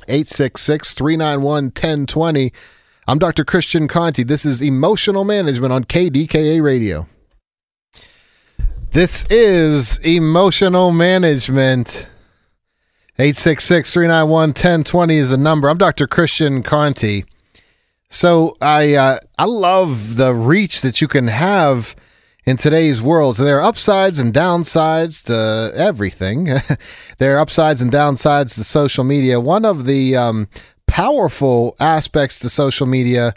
[0.10, 2.52] 866 391 1020.
[3.08, 3.45] I'm Dr.
[3.45, 4.21] Christian Conte.
[4.26, 7.08] This is Emotional Management on KDKA Radio.
[8.91, 12.06] This is Emotional Management.
[13.17, 15.69] 866 391 1020 is the number.
[15.69, 16.06] I'm Dr.
[16.06, 17.23] Christian Conte.
[18.10, 21.96] So I uh, I love the reach that you can have
[22.46, 23.36] in today's world.
[23.36, 26.46] So there are upsides and downsides to everything.
[27.17, 29.41] there are upsides and downsides to social media.
[29.41, 30.48] One of the um,
[30.88, 33.34] powerful aspects to social media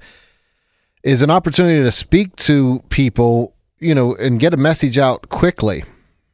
[1.02, 5.83] is an opportunity to speak to people, you know, and get a message out quickly.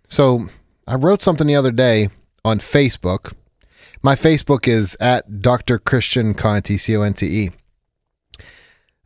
[0.07, 0.49] So
[0.87, 2.11] I wrote something the other day
[2.45, 3.33] on Facebook.
[4.03, 5.79] My Facebook is at Dr.
[5.79, 7.51] Christian Conte, C O N T E.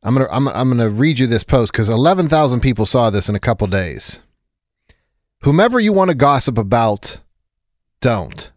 [0.03, 3.35] I'm gonna I'm, I'm gonna read you this post because 11,000 people saw this in
[3.35, 4.21] a couple days.
[5.43, 7.19] Whomever you want to gossip about,
[8.01, 8.51] don't.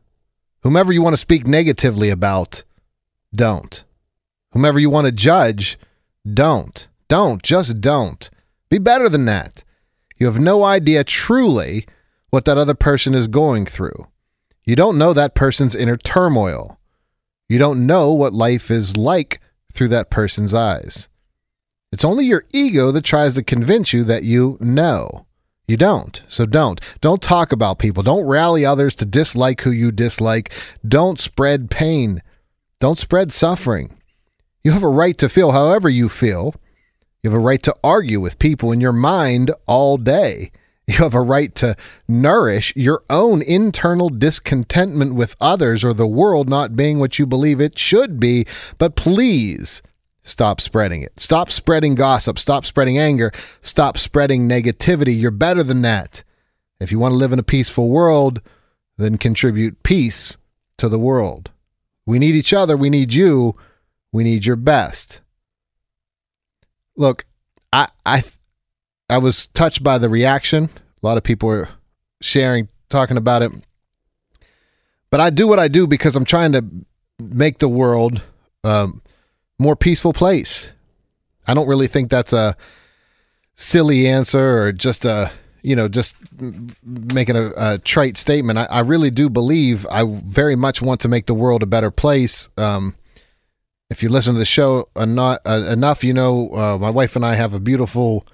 [0.61, 2.63] Whomever you want to speak negatively about,
[3.35, 3.83] don't.
[4.51, 5.77] Whomever you want to judge,
[6.31, 6.87] don't.
[7.09, 7.43] Don't.
[7.43, 8.29] Just don't.
[8.69, 9.63] Be better than that.
[10.17, 11.85] You have no idea truly
[12.29, 14.07] what that other person is going through.
[14.63, 16.79] You don't know that person's inner turmoil.
[17.49, 19.41] You don't know what life is like
[19.73, 21.09] through that person's eyes.
[21.93, 25.27] It's only your ego that tries to convince you that you know.
[25.67, 26.23] You don't.
[26.27, 26.81] So don't.
[27.01, 28.01] Don't talk about people.
[28.01, 30.51] Don't rally others to dislike who you dislike.
[30.85, 32.23] Don't spread pain.
[32.79, 33.95] Don't spread suffering.
[34.63, 36.55] You have a right to feel however you feel.
[37.21, 40.51] You have a right to argue with people in your mind all day.
[40.87, 41.77] You have a right to
[42.07, 47.61] nourish your own internal discontentment with others or the world not being what you believe
[47.61, 48.47] it should be.
[48.79, 49.83] But please
[50.23, 51.19] Stop spreading it.
[51.19, 52.39] Stop spreading gossip.
[52.39, 53.31] Stop spreading anger.
[53.61, 55.19] Stop spreading negativity.
[55.19, 56.23] You're better than that.
[56.79, 58.41] If you want to live in a peaceful world,
[58.97, 60.37] then contribute peace
[60.77, 61.51] to the world.
[62.05, 62.77] We need each other.
[62.77, 63.55] We need you.
[64.11, 65.19] We need your best.
[66.95, 67.25] Look,
[67.71, 68.23] I I
[69.09, 70.69] I was touched by the reaction.
[71.01, 71.69] A lot of people were
[72.21, 73.51] sharing, talking about it.
[75.09, 76.65] But I do what I do because I'm trying to
[77.19, 78.23] make the world
[78.63, 79.01] um,
[79.63, 80.67] more peaceful place.
[81.47, 82.55] I don't really think that's a
[83.55, 86.15] silly answer or just a you know just
[86.83, 88.59] making a, a trite statement.
[88.59, 91.91] I, I, really do believe I very much want to make the world a better
[91.91, 92.49] place.
[92.57, 92.95] Um,
[93.89, 97.35] if you listen to the show enough, enough you know uh, my wife and I
[97.35, 98.25] have a beautiful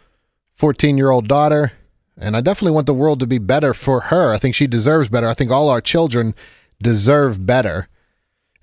[0.56, 1.74] 14 year old daughter,
[2.18, 4.34] and I definitely want the world to be better for her.
[4.34, 5.28] I think she deserves better.
[5.28, 6.34] I think all our children
[6.82, 7.88] deserve better,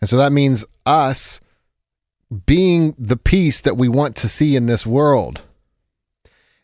[0.00, 1.40] and so that means us
[2.44, 5.42] being the peace that we want to see in this world.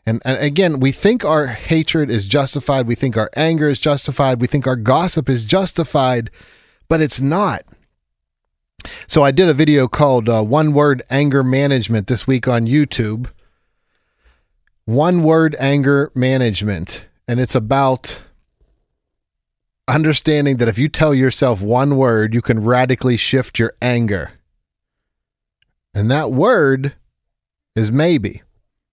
[0.05, 2.87] And, and, again, we think our hatred is justified.
[2.87, 4.41] We think our anger is justified.
[4.41, 6.29] We think our gossip is justified,
[6.89, 7.63] but it's not.
[9.07, 13.29] So I did a video called uh, One Word Anger Management this week on YouTube.
[14.83, 17.05] One Word Anger Management.
[17.25, 18.21] And it's about
[19.87, 24.31] understanding that if you tell yourself one word, you can radically shift your anger.
[25.93, 26.93] And that word
[27.75, 28.41] is maybe.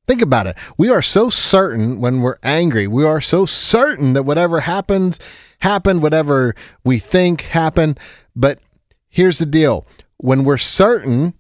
[0.07, 0.57] Think about it.
[0.77, 2.87] We are so certain when we're angry.
[2.87, 5.19] We are so certain that whatever happens,
[5.61, 7.99] happened, whatever we think happened.
[8.35, 8.59] But
[9.09, 9.87] here's the deal
[10.17, 11.35] when we're certain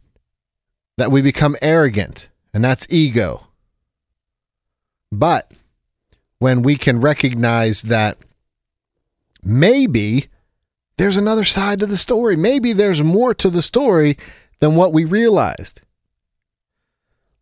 [0.99, 3.47] that we become arrogant, and that's ego.
[5.11, 5.53] But
[6.39, 8.19] when we can recognize that
[9.43, 10.29] maybe
[10.97, 14.17] there's another side to the story, maybe there's more to the story
[14.61, 15.81] than what we realized.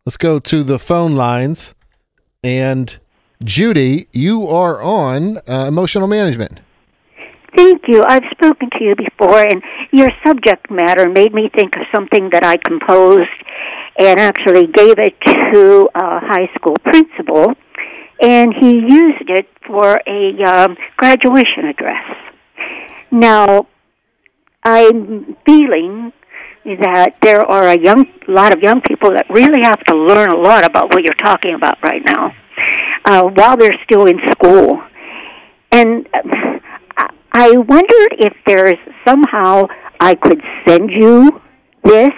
[0.05, 1.75] Let's go to the phone lines.
[2.43, 2.97] And
[3.43, 6.59] Judy, you are on uh, emotional management.
[7.55, 8.03] Thank you.
[8.07, 12.43] I've spoken to you before, and your subject matter made me think of something that
[12.43, 13.29] I composed
[13.97, 17.53] and actually gave it to a high school principal,
[18.21, 22.05] and he used it for a um, graduation address.
[23.11, 23.67] Now,
[24.63, 26.13] I'm feeling
[26.75, 30.37] that there are a young lot of young people that really have to learn a
[30.37, 32.33] lot about what you're talking about right now
[33.05, 34.81] uh, while they're still in school.
[35.71, 36.59] And uh,
[37.31, 38.77] I wondered if there's
[39.07, 39.67] somehow
[39.99, 41.41] I could send you
[41.83, 42.11] this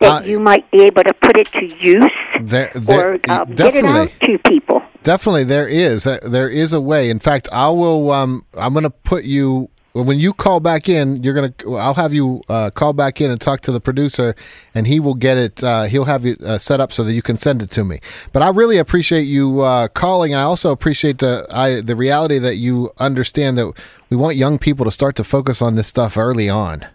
[0.00, 2.10] that uh, you might be able to put it to use
[2.42, 4.82] there, there, or uh, get it out to people.
[5.02, 6.06] Definitely, there is.
[6.06, 7.10] Uh, there is a way.
[7.10, 8.10] In fact, I will.
[8.10, 11.52] Um, I'm going to put you when you call back in, you're gonna.
[11.76, 14.36] I'll have you uh, call back in and talk to the producer,
[14.74, 15.64] and he will get it.
[15.64, 18.00] Uh, he'll have it uh, set up so that you can send it to me.
[18.32, 20.34] But I really appreciate you uh, calling.
[20.34, 23.72] I also appreciate the I, the reality that you understand that
[24.10, 26.86] we want young people to start to focus on this stuff early on.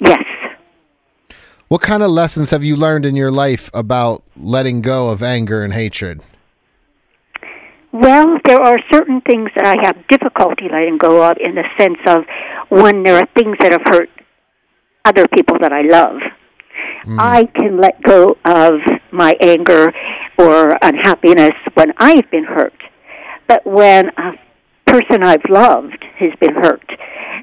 [0.00, 0.22] Yes.
[1.68, 5.62] What kind of lessons have you learned in your life about letting go of anger
[5.62, 6.20] and hatred?
[7.94, 12.00] Well, there are certain things that I have difficulty letting go of in the sense
[12.08, 12.24] of
[12.68, 14.10] when there are things that have hurt
[15.04, 16.20] other people that I love.
[17.06, 17.20] Mm.
[17.20, 18.80] I can let go of
[19.12, 19.92] my anger
[20.36, 22.74] or unhappiness when I've been hurt.
[23.46, 24.32] But when a
[24.86, 26.90] person I've loved has been hurt,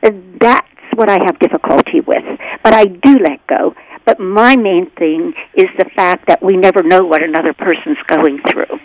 [0.04, 2.26] that's what I have difficulty with.
[2.62, 3.74] But I do let go.
[4.04, 8.42] But my main thing is the fact that we never know what another person's going
[8.52, 8.82] through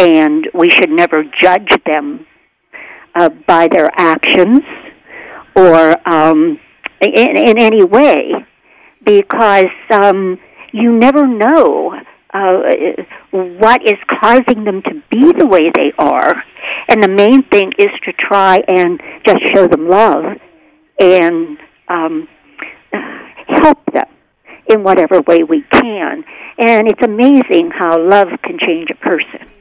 [0.00, 2.26] and we should never judge them
[3.14, 4.60] uh, by their actions
[5.54, 6.58] or um,
[7.00, 8.32] in, in any way
[9.04, 10.38] because um,
[10.72, 11.94] you never know
[12.32, 12.62] uh,
[13.32, 16.42] what is causing them to be the way they are.
[16.88, 20.38] And the main thing is to try and just show them love
[20.98, 21.58] and
[21.88, 22.26] um,
[23.48, 24.06] help them
[24.68, 26.24] in whatever way we can.
[26.58, 29.59] And it's amazing how love can change a person.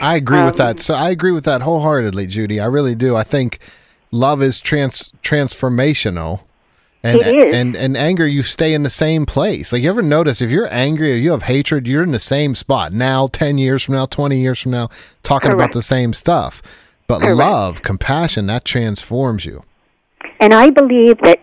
[0.00, 0.76] I agree um, with that.
[0.76, 2.60] Um, so I agree with that wholeheartedly, Judy.
[2.60, 3.16] I really do.
[3.16, 3.58] I think
[4.10, 6.40] love is trans transformational.
[7.02, 9.72] And, and and anger, you stay in the same place.
[9.72, 12.56] Like you ever notice if you're angry or you have hatred, you're in the same
[12.56, 14.88] spot now, ten years from now, twenty years from now,
[15.22, 15.60] talking Correct.
[15.60, 16.62] about the same stuff.
[17.06, 17.36] But Correct.
[17.36, 19.62] love, compassion, that transforms you.
[20.40, 21.38] And I believe that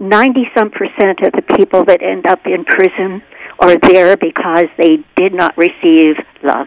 [0.00, 3.22] ninety some percent of the people that end up in prison
[3.60, 6.66] are there because they did not receive love.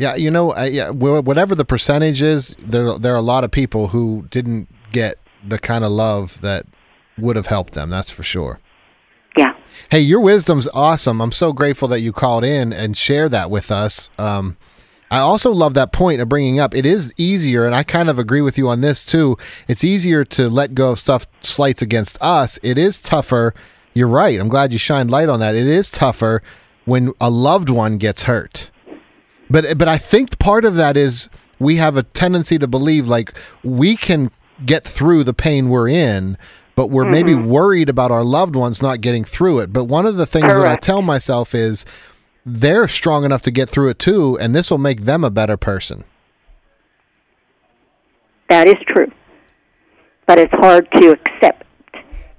[0.00, 3.50] Yeah, you know, uh, yeah, whatever the percentage is, there there are a lot of
[3.50, 6.64] people who didn't get the kind of love that
[7.18, 7.90] would have helped them.
[7.90, 8.60] That's for sure.
[9.36, 9.54] Yeah.
[9.90, 11.20] Hey, your wisdom's awesome.
[11.20, 14.08] I'm so grateful that you called in and shared that with us.
[14.16, 14.56] Um,
[15.10, 16.74] I also love that point of bringing up.
[16.74, 19.36] It is easier, and I kind of agree with you on this too.
[19.68, 22.58] It's easier to let go of stuff slights against us.
[22.62, 23.52] It is tougher.
[23.92, 24.40] You're right.
[24.40, 25.54] I'm glad you shined light on that.
[25.54, 26.42] It is tougher
[26.86, 28.69] when a loved one gets hurt.
[29.50, 33.34] But but I think part of that is we have a tendency to believe like
[33.62, 34.30] we can
[34.64, 36.38] get through the pain we're in,
[36.76, 37.12] but we're mm-hmm.
[37.12, 39.72] maybe worried about our loved ones not getting through it.
[39.72, 40.64] But one of the things Correct.
[40.64, 41.84] that I tell myself is
[42.46, 45.56] they're strong enough to get through it too, and this will make them a better
[45.56, 46.04] person.
[48.48, 49.10] That is true.
[50.26, 51.64] But it's hard to accept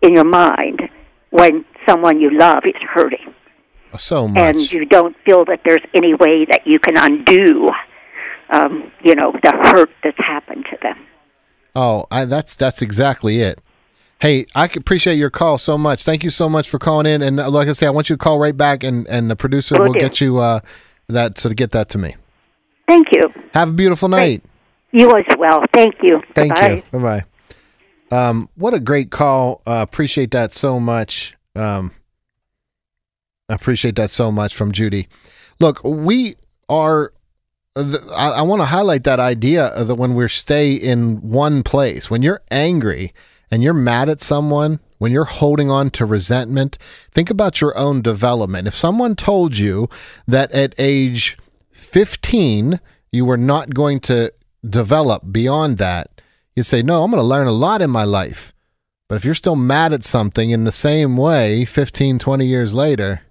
[0.01, 0.81] in your mind
[1.29, 3.33] when someone you love is hurting.
[3.97, 4.41] So much.
[4.41, 7.67] And you don't feel that there's any way that you can undo,
[8.49, 11.05] um, you know, the hurt that's happened to them.
[11.75, 13.59] Oh, I, that's that's exactly it.
[14.19, 16.03] Hey, I appreciate your call so much.
[16.03, 17.21] Thank you so much for calling in.
[17.21, 19.35] And uh, like I say, I want you to call right back, and, and the
[19.35, 20.59] producer will, will get you uh,
[21.07, 22.15] that so to get that to me.
[22.87, 23.23] Thank you.
[23.53, 24.43] Have a beautiful night.
[24.91, 25.63] You as well.
[25.73, 26.21] Thank you.
[26.35, 26.83] Thank Bye-bye.
[26.91, 26.99] you.
[26.99, 27.23] Bye
[28.11, 28.27] bye.
[28.27, 29.61] Um, what a great call.
[29.65, 31.35] Uh, appreciate that so much.
[31.55, 31.91] Um,
[33.51, 35.09] I appreciate that so much from Judy.
[35.59, 36.37] Look, we
[36.69, 37.11] are.
[37.75, 42.41] I, want to highlight that idea that when we stay in one place, when you're
[42.49, 43.13] angry
[43.49, 46.77] and you're mad at someone, when you're holding on to resentment,
[47.13, 48.67] think about your own development.
[48.67, 49.89] If someone told you
[50.27, 51.37] that at age
[51.71, 52.79] 15
[53.11, 54.33] you were not going to
[54.67, 56.21] develop beyond that,
[56.55, 58.53] you'd say, No, I'm going to learn a lot in my life.
[59.09, 63.21] But if you're still mad at something in the same way 15, 20 years later,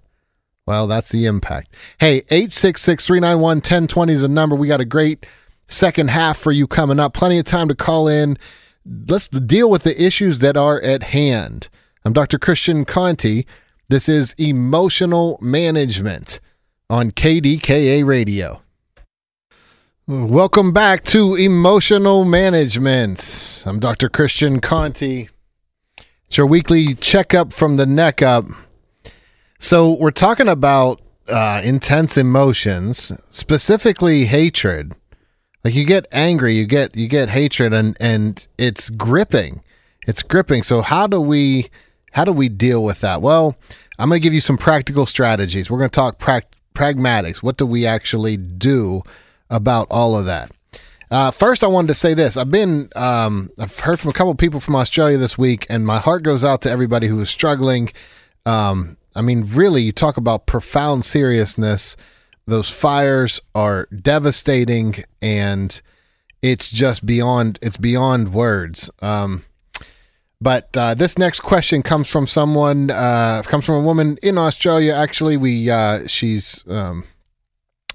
[0.71, 1.75] well, that's the impact.
[1.97, 4.55] Hey, 866 391 1020 is the number.
[4.55, 5.25] We got a great
[5.67, 7.13] second half for you coming up.
[7.13, 8.37] Plenty of time to call in.
[8.85, 11.67] Let's deal with the issues that are at hand.
[12.05, 12.39] I'm Dr.
[12.39, 13.43] Christian Conte.
[13.89, 16.39] This is Emotional Management
[16.89, 18.61] on KDKA Radio.
[20.07, 23.61] Welcome back to Emotional Management.
[23.65, 24.07] I'm Dr.
[24.07, 25.27] Christian Conte.
[26.27, 28.45] It's your weekly checkup from the neck up.
[29.63, 34.95] So, we're talking about uh, intense emotions, specifically hatred.
[35.63, 39.61] Like you get angry, you get you get hatred, and and it's gripping.
[40.07, 40.63] It's gripping.
[40.63, 41.69] So how do we
[42.13, 43.21] how do we deal with that?
[43.21, 43.55] Well,
[43.99, 45.69] I'm going to give you some practical strategies.
[45.69, 46.41] We're going to talk pra-
[46.73, 47.43] pragmatics.
[47.43, 49.03] What do we actually do
[49.51, 50.51] about all of that?
[51.11, 52.35] Uh, first, I wanted to say this.
[52.35, 55.99] I've been, um, I've heard from a couple people from Australia this week, and my
[55.99, 57.91] heart goes out to everybody who is struggling.
[58.45, 61.97] Um, I mean, really, you talk about profound seriousness.
[62.45, 65.79] Those fires are devastating, and
[66.41, 67.59] it's just beyond.
[67.61, 68.89] It's beyond words.
[69.01, 69.43] Um,
[70.41, 72.89] but uh, this next question comes from someone.
[72.89, 74.93] Uh, comes from a woman in Australia.
[74.93, 77.05] Actually, we uh, she's um,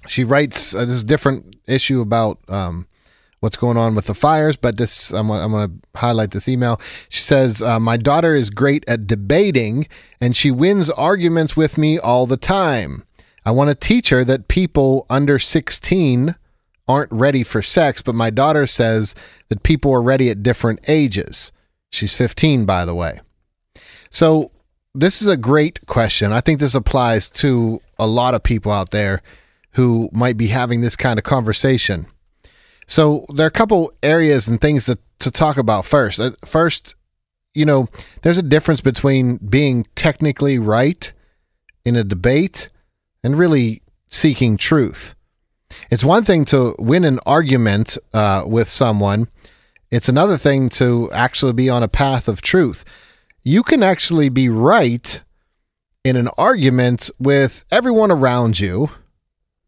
[0.07, 2.87] she writes uh, this different issue about um,
[3.39, 4.55] what's going on with the fires.
[4.55, 6.79] But this, I'm, I'm going to highlight this email.
[7.09, 9.87] She says, uh, My daughter is great at debating
[10.19, 13.03] and she wins arguments with me all the time.
[13.45, 16.35] I want to teach her that people under 16
[16.87, 19.15] aren't ready for sex, but my daughter says
[19.49, 21.51] that people are ready at different ages.
[21.89, 23.21] She's 15, by the way.
[24.09, 24.51] So,
[24.93, 26.31] this is a great question.
[26.31, 29.21] I think this applies to a lot of people out there
[29.73, 32.07] who might be having this kind of conversation.
[32.87, 36.19] So there are a couple areas and things to, to talk about first.
[36.19, 36.95] Uh, first,
[37.53, 37.89] you know,
[38.21, 41.11] there's a difference between being technically right
[41.85, 42.69] in a debate
[43.23, 45.15] and really seeking truth.
[45.91, 49.27] It's one thing to win an argument uh, with someone,
[49.89, 52.83] it's another thing to actually be on a path of truth.
[53.43, 55.21] You can actually be right
[56.03, 58.89] in an argument with everyone around you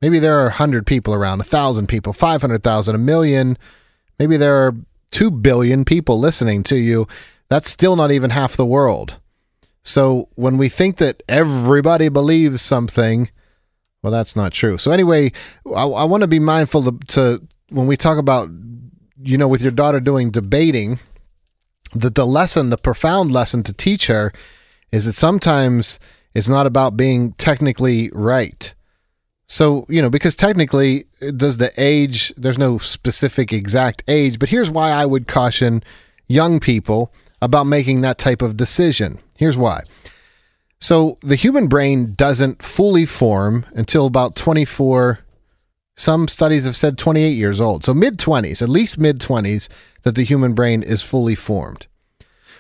[0.01, 3.57] Maybe there are 100 people around, 1,000 people, 500,000, a million.
[4.17, 4.75] Maybe there are
[5.11, 7.07] 2 billion people listening to you.
[7.49, 9.15] That's still not even half the world.
[9.83, 13.29] So when we think that everybody believes something,
[14.01, 14.77] well, that's not true.
[14.77, 15.31] So anyway,
[15.65, 18.49] I, I want to be mindful to, to when we talk about,
[19.21, 20.99] you know, with your daughter doing debating,
[21.93, 24.31] that the lesson, the profound lesson to teach her
[24.91, 25.99] is that sometimes
[26.33, 28.73] it's not about being technically right.
[29.49, 34.49] So, you know, because technically, uh, does the age, there's no specific exact age, but
[34.49, 35.83] here's why I would caution
[36.27, 39.19] young people about making that type of decision.
[39.37, 39.81] Here's why.
[40.79, 45.19] So, the human brain doesn't fully form until about 24,
[45.97, 47.83] some studies have said 28 years old.
[47.83, 49.67] So, mid 20s, at least mid 20s,
[50.03, 51.87] that the human brain is fully formed.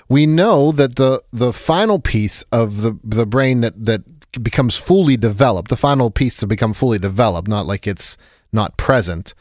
[0.09, 4.01] We know that the the final piece of the the brain that that
[4.31, 8.17] becomes fully developed, the final piece to become fully developed, not like it's
[8.51, 9.33] not present,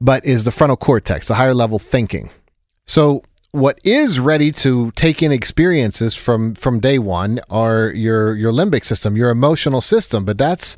[0.00, 2.30] but is the frontal cortex, the higher level thinking.
[2.86, 3.22] So
[3.52, 8.84] what is ready to take in experiences from from day one are your your limbic
[8.84, 10.76] system, your emotional system, but that's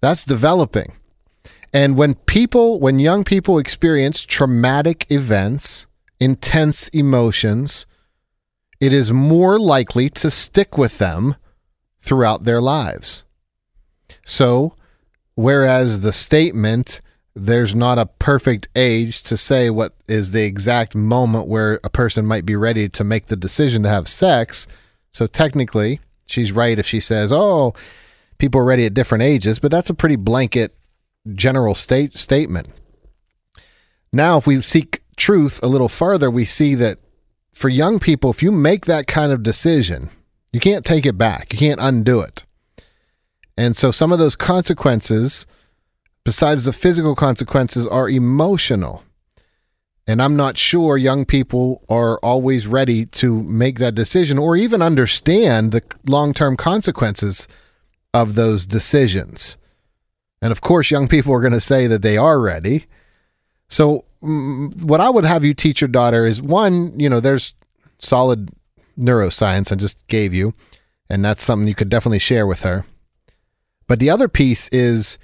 [0.00, 0.92] that's developing.
[1.72, 5.86] And when people when young people experience traumatic events,
[6.20, 7.86] intense emotions,
[8.80, 11.36] it is more likely to stick with them
[12.00, 13.24] throughout their lives.
[14.24, 14.74] So,
[15.34, 17.00] whereas the statement,
[17.34, 22.26] there's not a perfect age to say what is the exact moment where a person
[22.26, 24.66] might be ready to make the decision to have sex.
[25.12, 27.74] So, technically, she's right if she says, oh,
[28.38, 30.74] people are ready at different ages, but that's a pretty blanket
[31.34, 32.68] general state statement.
[34.12, 36.98] Now, if we seek truth a little further, we see that
[37.52, 40.10] for young people, if you make that kind of decision,
[40.52, 41.52] you can't take it back.
[41.52, 42.44] You can't undo it.
[43.56, 45.46] And so some of those consequences,
[46.24, 49.02] besides the physical consequences, are emotional.
[50.06, 54.80] And I'm not sure young people are always ready to make that decision or even
[54.80, 57.46] understand the long term consequences
[58.14, 59.58] of those decisions.
[60.40, 62.86] And of course, young people are going to say that they are ready.
[63.68, 67.54] So, mm, what I would have you teach your daughter is one, you know, there's
[67.98, 68.50] solid
[68.98, 70.54] neuroscience I just gave you,
[71.08, 72.84] and that's something you could definitely share with her.
[73.86, 75.18] But the other piece is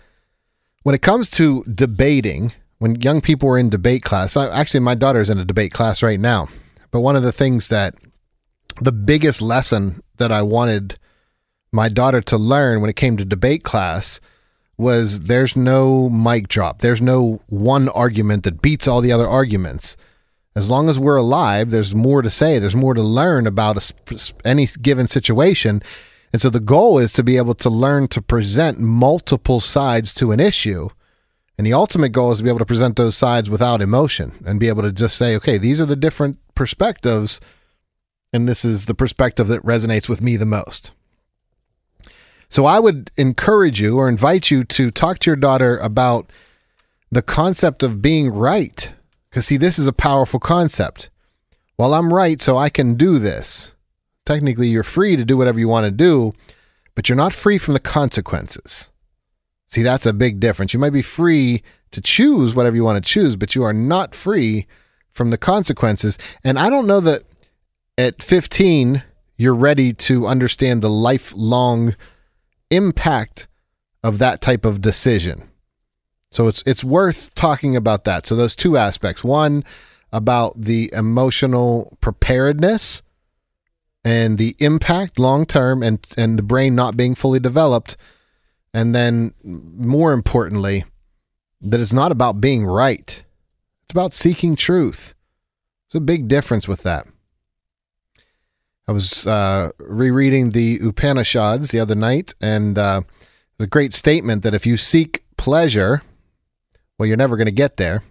[0.82, 4.94] when it comes to debating, when young people are in debate class, I, actually, my
[4.94, 6.48] daughter's in a debate class right now.
[6.90, 7.94] But one of the things that
[8.80, 10.98] the biggest lesson that I wanted
[11.72, 14.20] my daughter to learn when it came to debate class
[14.76, 16.80] was there's no mic drop.
[16.80, 19.96] There's no one argument that beats all the other arguments.
[20.56, 22.58] As long as we're alive, there's more to say.
[22.58, 25.82] There's more to learn about a, any given situation.
[26.32, 30.32] And so the goal is to be able to learn to present multiple sides to
[30.32, 30.90] an issue.
[31.56, 34.60] And the ultimate goal is to be able to present those sides without emotion and
[34.60, 37.40] be able to just say, okay, these are the different perspectives.
[38.32, 40.90] And this is the perspective that resonates with me the most.
[42.48, 46.30] So I would encourage you or invite you to talk to your daughter about
[47.10, 48.92] the concept of being right.
[49.34, 51.10] Because, see, this is a powerful concept.
[51.76, 53.72] Well, I'm right, so I can do this
[54.26, 56.32] technically you're free to do whatever you want to do,
[56.94, 58.90] but you're not free from the consequences.
[59.68, 60.72] See, that's a big difference.
[60.72, 64.14] You might be free to choose whatever you want to choose, but you are not
[64.14, 64.66] free
[65.12, 66.18] from the consequences.
[66.42, 67.24] And I don't know that
[67.98, 69.02] at 15
[69.36, 71.96] you're ready to understand the lifelong
[72.70, 73.48] impact
[74.02, 75.50] of that type of decision.
[76.34, 78.26] So it's it's worth talking about that.
[78.26, 79.22] So those two aspects.
[79.22, 79.64] One
[80.12, 83.02] about the emotional preparedness
[84.04, 87.96] and the impact long term and and the brain not being fully developed
[88.72, 90.84] and then more importantly
[91.60, 93.24] that it's not about being right
[93.82, 95.14] it's about seeking truth
[95.86, 97.08] It's a big difference with that
[98.86, 103.02] i was uh, rereading the upanishads the other night and uh,
[103.58, 106.02] a great statement that if you seek pleasure
[106.98, 108.02] well you're never going to get there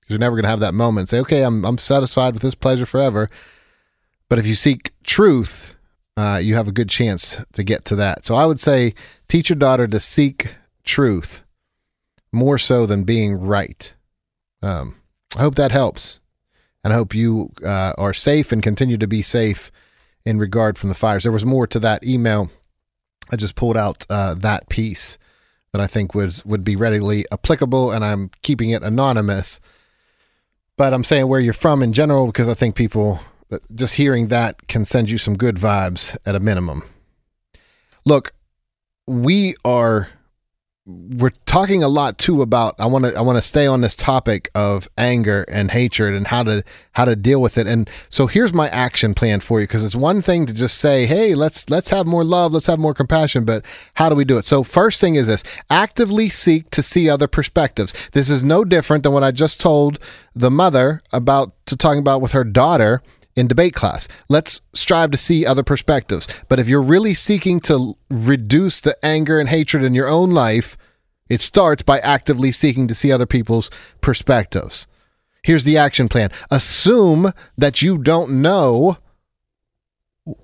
[0.00, 2.54] because you're never going to have that moment say okay I'm, I'm satisfied with this
[2.54, 3.30] pleasure forever
[4.32, 5.74] but if you seek truth,
[6.16, 8.24] uh, you have a good chance to get to that.
[8.24, 8.94] So I would say
[9.28, 10.54] teach your daughter to seek
[10.84, 11.42] truth
[12.32, 13.92] more so than being right.
[14.62, 14.96] Um,
[15.36, 16.20] I hope that helps.
[16.82, 19.70] And I hope you uh, are safe and continue to be safe
[20.24, 21.24] in regard from the fires.
[21.24, 22.50] There was more to that email.
[23.30, 25.18] I just pulled out uh, that piece
[25.72, 29.58] that I think was would be readily applicable, and I'm keeping it anonymous.
[30.76, 33.20] But I'm saying where you're from in general because I think people
[33.50, 36.82] uh, just hearing that can send you some good vibes at a minimum.
[38.04, 38.32] Look,
[39.06, 40.08] we are
[40.84, 43.94] we're talking a lot too about I want to I want to stay on this
[43.94, 47.68] topic of anger and hatred and how to how to deal with it.
[47.68, 51.06] And so here's my action plan for you because it's one thing to just say,
[51.06, 53.64] "Hey, let's let's have more love, let's have more compassion," but
[53.94, 54.46] how do we do it?
[54.46, 57.94] So first thing is this: actively seek to see other perspectives.
[58.10, 60.00] This is no different than what I just told
[60.34, 63.02] the mother about to talking about with her daughter
[63.34, 64.08] in debate class.
[64.28, 66.28] Let's strive to see other perspectives.
[66.48, 70.76] But if you're really seeking to reduce the anger and hatred in your own life,
[71.28, 73.70] it starts by actively seeking to see other people's
[74.00, 74.86] perspectives.
[75.42, 78.98] Here's the action plan assume that you don't know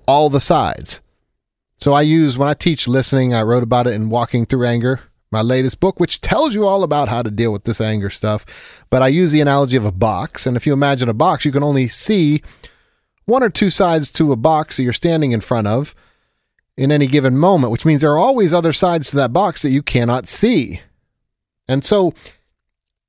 [0.06, 1.00] all the sides.
[1.76, 5.00] So I use, when I teach listening, I wrote about it in Walking Through Anger,
[5.30, 8.44] my latest book, which tells you all about how to deal with this anger stuff.
[8.90, 10.46] But I use the analogy of a box.
[10.46, 12.42] And if you imagine a box, you can only see
[13.28, 15.94] one or two sides to a box that you're standing in front of
[16.78, 19.70] in any given moment, which means there are always other sides to that box that
[19.70, 20.80] you cannot see.
[21.68, 22.14] And so,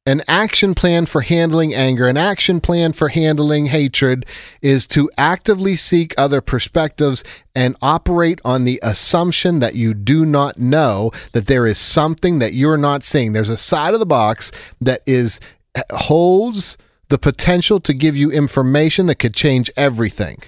[0.05, 4.25] an action plan for handling anger, an action plan for handling hatred
[4.61, 7.23] is to actively seek other perspectives
[7.55, 12.53] and operate on the assumption that you do not know that there is something that
[12.53, 13.31] you're not seeing.
[13.31, 14.51] There's a side of the box
[14.81, 15.39] that is
[15.75, 16.75] eh, holds
[17.09, 20.39] the potential to give you information that could change everything.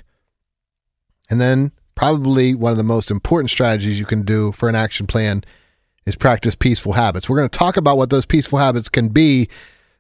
[1.30, 5.08] And then, probably one of the most important strategies you can do for an action
[5.08, 5.44] plan
[6.06, 7.30] is practice peaceful habits.
[7.30, 9.50] We're going to talk about what those peaceful habits can be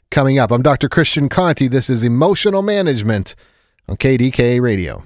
[0.09, 0.51] coming up.
[0.51, 0.89] I'm Dr.
[0.89, 1.67] Christian Conte.
[1.67, 3.35] This is Emotional Management
[3.87, 5.03] on KDKA Radio.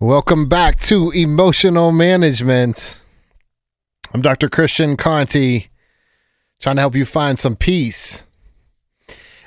[0.00, 3.00] Welcome back to Emotional Management.
[4.12, 4.48] I'm Dr.
[4.48, 5.68] Christian Conte,
[6.60, 8.22] trying to help you find some peace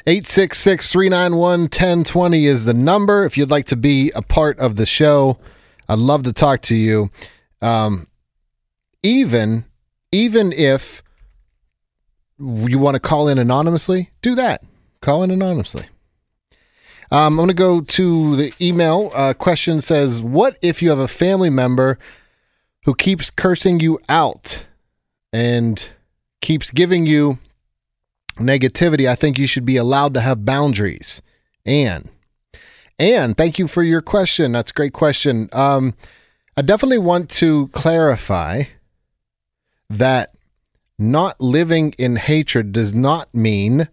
[0.07, 3.23] 866 391 1020 is the number.
[3.23, 5.37] If you'd like to be a part of the show,
[5.87, 7.11] I'd love to talk to you.
[7.61, 8.07] Um,
[9.03, 9.65] even,
[10.11, 11.03] even if
[12.39, 14.63] you want to call in anonymously, do that.
[15.01, 15.85] Call in anonymously.
[17.11, 19.11] Um, I'm going to go to the email.
[19.13, 21.99] Uh, question says, What if you have a family member
[22.85, 24.65] who keeps cursing you out
[25.33, 25.89] and
[26.41, 27.37] keeps giving you
[28.35, 31.21] negativity, I think you should be allowed to have boundaries.
[31.65, 32.09] And
[32.97, 34.51] and thank you for your question.
[34.51, 35.49] That's a great question.
[35.53, 35.95] Um,
[36.55, 38.65] I definitely want to clarify
[39.89, 40.35] that
[40.99, 43.89] not living in hatred does not mean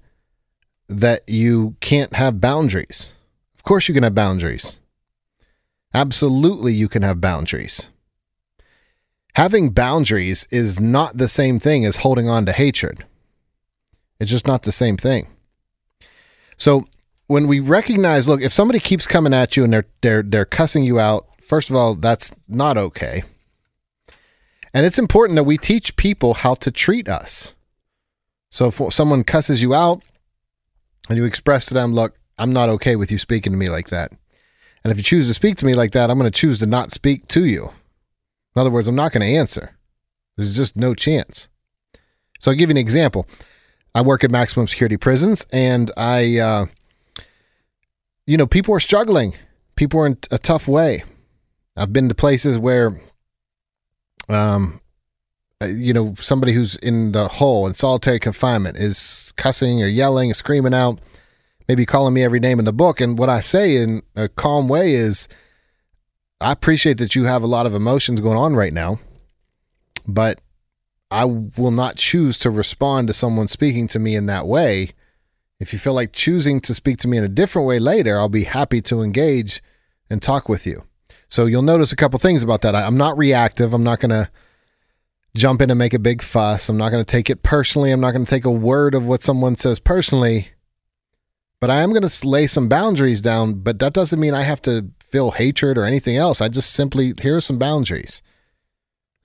[0.89, 3.13] that you can't have boundaries.
[3.57, 4.79] Of course, you can have boundaries.
[5.95, 7.89] Absolutely, you can have boundaries.
[9.35, 13.05] Having boundaries is not the same thing as holding on to hatred.
[14.21, 15.29] It's just not the same thing.
[16.57, 16.87] So,
[17.27, 20.83] when we recognize, look, if somebody keeps coming at you and they're they're they're cussing
[20.83, 23.23] you out, first of all, that's not okay.
[24.75, 27.55] And it's important that we teach people how to treat us.
[28.51, 30.03] So if someone cusses you out
[31.09, 33.89] and you express to them, look, I'm not okay with you speaking to me like
[33.89, 34.13] that.
[34.85, 36.67] And if you choose to speak to me like that, I'm going to choose to
[36.67, 37.73] not speak to you.
[38.55, 39.77] In other words, I'm not going to answer.
[40.37, 41.49] There's just no chance.
[42.39, 43.27] So I'll give you an example.
[43.99, 46.67] I work at maximum security prisons and I, uh,
[48.29, 49.35] you know, people are struggling.
[49.75, 51.03] People are in a tough way.
[51.77, 53.01] I've been to places where,
[54.29, 54.81] um,
[55.61, 60.31] uh, you know, somebody who's in the hole in solitary confinement is cussing or yelling
[60.31, 61.01] or screaming out,
[61.67, 63.01] maybe calling me every name in the book.
[63.01, 65.27] And what I say in a calm way is,
[66.41, 69.01] I appreciate that you have a lot of emotions going on right now,
[70.07, 70.39] but
[71.11, 74.93] I will not choose to respond to someone speaking to me in that way
[75.61, 78.29] if you feel like choosing to speak to me in a different way later, I'll
[78.29, 79.63] be happy to engage
[80.09, 80.85] and talk with you.
[81.29, 82.75] So you'll notice a couple things about that.
[82.75, 83.75] I, am not reactive.
[83.75, 84.31] I'm not going to
[85.37, 86.69] jump in and make a big fuss.
[86.69, 87.91] I'm not going to take it personally.
[87.91, 90.51] I'm not going to take a word of what someone says personally.
[91.61, 93.55] But I am going to lay some boundaries down.
[93.55, 96.41] But that doesn't mean I have to feel hatred or anything else.
[96.41, 98.23] I just simply, here are some boundaries.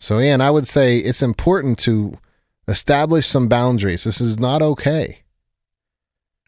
[0.04, 2.18] So, Ian, I would say it's important to
[2.68, 4.04] establish some boundaries.
[4.04, 5.20] This is not okay.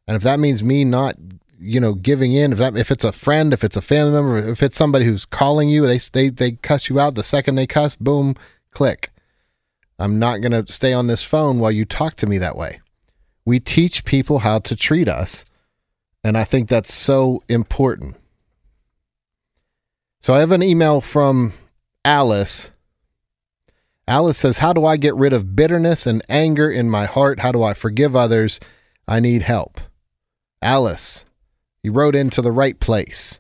[0.06, 1.16] And if that means me not,
[1.58, 4.46] you know, giving in, if that if it's a friend, if it's a family member,
[4.50, 7.66] if it's somebody who's calling you, they they they cuss you out the second they
[7.66, 8.36] cuss, boom,
[8.72, 9.14] click.
[9.98, 12.82] I'm not going to stay on this phone while you talk to me that way.
[13.46, 15.46] We teach people how to treat us,
[16.26, 18.18] and I think that's so important.
[20.20, 21.54] So I have an email from
[22.04, 22.70] Alice.
[24.08, 27.40] Alice says, How do I get rid of bitterness and anger in my heart?
[27.40, 28.60] How do I forgive others?
[29.08, 29.80] I need help.
[30.62, 31.26] Alice,
[31.84, 33.40] you wrote into the right place.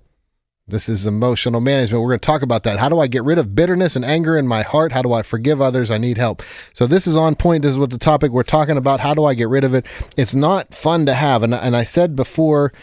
[0.68, 2.01] This is emotional management.
[2.01, 2.80] We're going to talk about that.
[2.80, 4.91] How do I get rid of bitterness and anger in my heart?
[4.91, 5.91] How do I forgive others?
[5.91, 6.41] I need help.
[6.74, 7.61] So this is on point.
[7.61, 8.99] This is what the topic we're talking about.
[8.99, 9.86] How do I get rid of it?
[10.18, 11.43] It's not fun to have.
[11.43, 12.74] And, and I said before,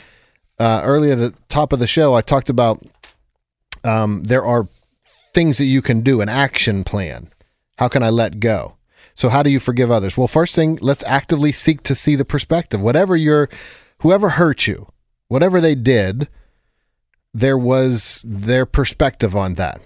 [0.60, 2.86] uh, earlier at the top of the show, I talked about
[3.82, 4.68] um, there are
[5.34, 7.31] things that you can do, an action plan.
[7.82, 8.76] How can I let go?
[9.16, 10.16] So how do you forgive others?
[10.16, 12.80] Well, first thing, let's actively seek to see the perspective.
[12.80, 13.48] Whatever your
[14.02, 14.86] whoever hurt you,
[15.26, 16.28] whatever they did,
[17.34, 19.80] there was their perspective on that.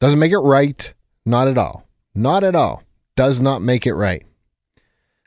[0.00, 0.94] Doesn't make it right.
[1.26, 1.86] Not at all.
[2.14, 2.84] Not at all.
[3.16, 4.24] Does not make it right.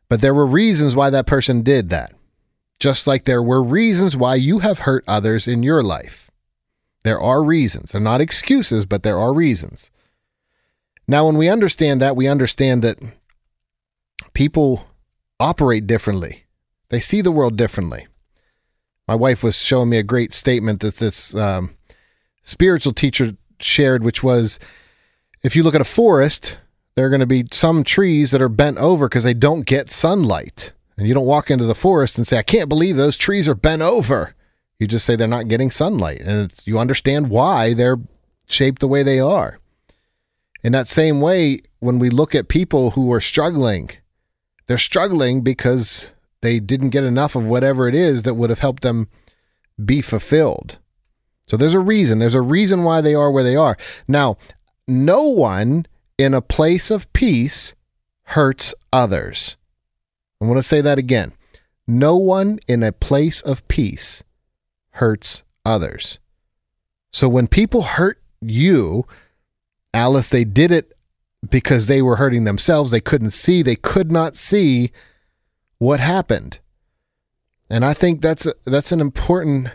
[0.10, 2.12] But there were reasons why that person did that.
[2.80, 6.32] Just like there were reasons why you have hurt others in your life.
[7.04, 7.92] There are reasons.
[7.92, 9.92] They're not excuses, but there are reasons.
[11.08, 12.98] Now, when we understand that, we understand that
[14.34, 14.86] people
[15.40, 16.46] operate differently,
[16.90, 18.08] they see the world differently
[19.08, 21.76] my wife was showing me a great statement that this um,
[22.44, 24.60] spiritual teacher shared, which was
[25.44, 26.58] if you look at a forest,
[26.96, 29.92] there are going to be some trees that are bent over because they don't get
[29.92, 30.72] sunlight.
[30.98, 33.56] And you don't walk into the forest and say, I can't believe those trees are
[33.56, 34.34] bent over.
[34.80, 36.22] You just say they're not getting sunlight.
[36.22, 38.00] And you understand why they're
[38.48, 39.60] shaped the way they are.
[40.66, 43.92] In that same way, when we look at people who are struggling,
[44.66, 46.10] they're struggling because
[46.42, 49.08] they didn't get enough of whatever it is that would have helped them
[49.86, 50.80] be fulfilled.
[51.46, 52.18] So there's a reason.
[52.18, 53.78] There's a reason why they are where they are.
[54.08, 54.38] Now,
[54.88, 55.86] no one
[56.18, 57.76] in a place of peace
[58.24, 59.58] hurts others.
[60.42, 61.34] I want to say that again.
[61.86, 64.24] No one in a place of peace
[64.94, 66.18] hurts others.
[67.12, 69.06] So when people hurt you,
[69.96, 70.92] Alice, they did it
[71.50, 72.92] because they were hurting themselves.
[72.92, 74.92] They couldn't see, they could not see
[75.78, 76.60] what happened.
[77.70, 79.70] And I think that's a, that's an important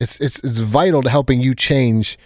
[0.00, 2.18] it's it's it's vital to helping you change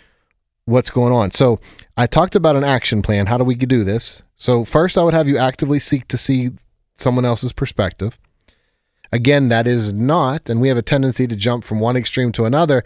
[0.67, 1.33] what's going on.
[1.33, 1.61] So,
[1.97, 3.27] I talked about an action plan.
[3.27, 4.23] How do we do this?
[4.37, 6.51] So, first I would have you actively seek to see
[6.97, 8.19] someone else's perspective.
[9.11, 12.45] Again, that is not and we have a tendency to jump from one extreme to
[12.45, 12.85] another.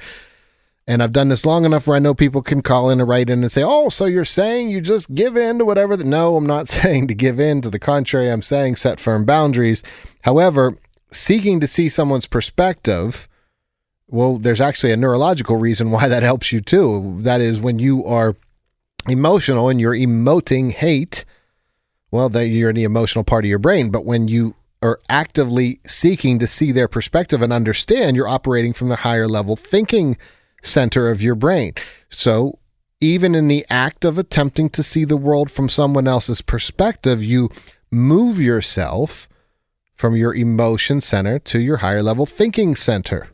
[0.88, 3.28] And I've done this long enough where I know people can call in and write
[3.28, 6.04] in and say, "Oh, so you're saying you just give in to whatever?" The-.
[6.04, 7.60] No, I'm not saying to give in.
[7.60, 9.82] To the contrary, I'm saying set firm boundaries
[10.22, 10.76] However,
[11.10, 13.28] seeking to see someone's perspective
[14.10, 17.18] Well, there's actually a neurological reason why that helps you too.
[17.20, 18.36] That is when you are
[19.06, 21.24] emotional and you're emoting hate,
[22.10, 23.90] well, you're in the emotional part of your brain.
[23.90, 28.88] But when you are actively seeking to see their perspective and understand, you're operating from
[28.88, 30.16] the higher level thinking
[30.62, 31.74] center of your brain.
[32.10, 32.58] So
[33.00, 37.50] even in the act of attempting to see the world from someone else's perspective, you
[37.90, 39.28] move yourself
[39.94, 43.28] from your emotion center to your higher level thinking center.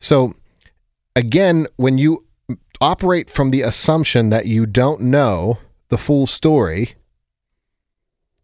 [0.00, 0.34] So,
[1.14, 2.26] again, when you
[2.80, 5.58] operate from the assumption that you don't know
[5.88, 6.94] the full story,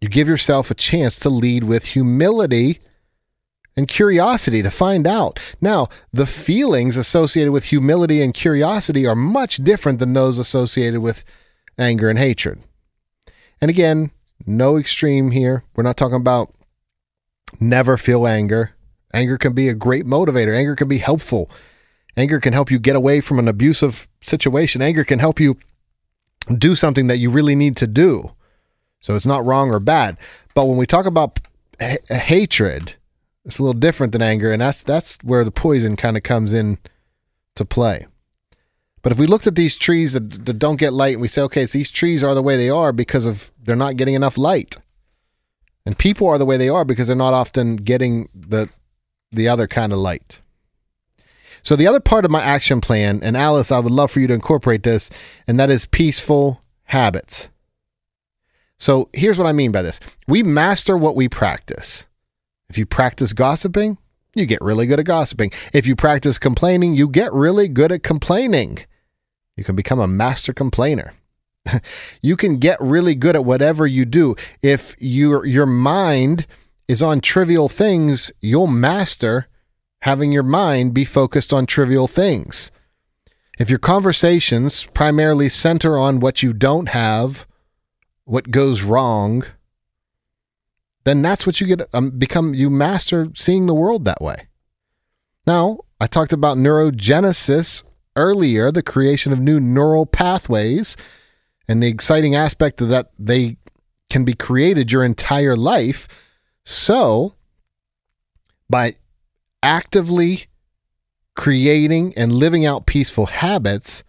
[0.01, 2.81] you give yourself a chance to lead with humility
[3.79, 5.39] and curiosity to find out.
[5.61, 11.23] Now, the feelings associated with humility and curiosity are much different than those associated with
[11.79, 12.59] anger and hatred.
[13.61, 14.11] And again,
[14.45, 15.63] no extreme here.
[15.77, 16.53] We're not talking about
[17.61, 18.73] never feel anger.
[19.15, 20.57] Anger can be a great motivator.
[20.57, 21.49] Anger can be helpful.
[22.17, 24.83] Anger can help you get away from an abusive situation.
[24.83, 25.57] Anger can help you
[26.53, 28.33] do something that you really need to do.
[29.01, 30.17] So it's not wrong or bad.
[30.53, 31.39] But when we talk about
[31.79, 32.97] hatred,
[33.49, 36.53] it's a little different than anger, and that's that's where the poison kind of comes
[36.53, 36.79] in
[37.57, 38.07] to play.
[39.01, 41.41] But if we looked at these trees that, that don't get light and we say,
[41.43, 44.37] okay, so these trees are the way they are because of they're not getting enough
[44.37, 44.77] light.
[45.87, 48.69] And people are the way they are because they're not often getting the
[49.33, 50.41] the other kind of light.
[51.63, 54.27] So the other part of my action plan, and Alice, I would love for you
[54.27, 55.09] to incorporate this,
[55.47, 57.49] and that is peaceful habits.
[58.79, 60.01] So here's what I mean by this.
[60.27, 62.05] We master what we practice.
[62.69, 63.99] If you practice gossiping,
[64.35, 65.53] you get really good at gossiping.
[65.73, 68.79] If you practice complaining, you get really good at complaining.
[69.57, 71.15] You can become a master complainer.
[72.23, 74.37] you can get really good at whatever you do.
[74.63, 76.47] If your your mind
[76.87, 79.47] is on trivial things, you'll master
[80.03, 82.71] having your mind be focused on trivial things.
[83.59, 87.47] If your conversations primarily center on what you don't have,
[88.25, 89.45] what goes wrong,
[91.09, 94.49] then that's what you get um, become you master seeing the world that way.
[95.47, 97.83] Now, I talked about neurogenesis
[98.15, 100.97] earlier, the creation of new neural pathways
[101.67, 103.57] and the exciting aspect of that they
[104.11, 106.09] can be created your entire life.
[106.65, 107.35] So,
[108.69, 108.97] by
[109.63, 110.45] actively
[111.35, 114.05] creating and living out peaceful habits,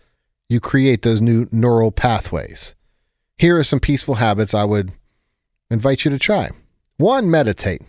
[0.49, 2.75] you create those new neural pathways.
[3.37, 4.91] Here are some peaceful habits I would
[5.69, 6.49] invite you to try.
[6.99, 7.81] One, meditate.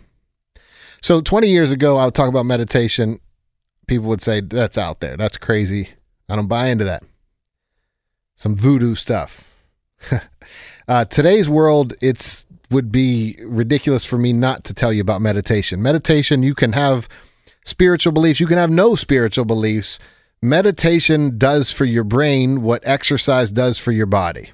[1.01, 3.19] So 20 years ago, I would talk about meditation.
[3.85, 5.17] People would say, that's out there.
[5.17, 5.89] That's crazy.
[6.29, 7.03] I don't buy into that.
[8.37, 9.43] Some voodoo stuff.
[10.87, 15.81] uh, today's world, it's would be ridiculous for me not to tell you about meditation.
[15.81, 17.09] Meditation, you can have
[17.65, 19.99] spiritual beliefs, you can have no spiritual beliefs.
[20.41, 24.51] Meditation does for your brain what exercise does for your body.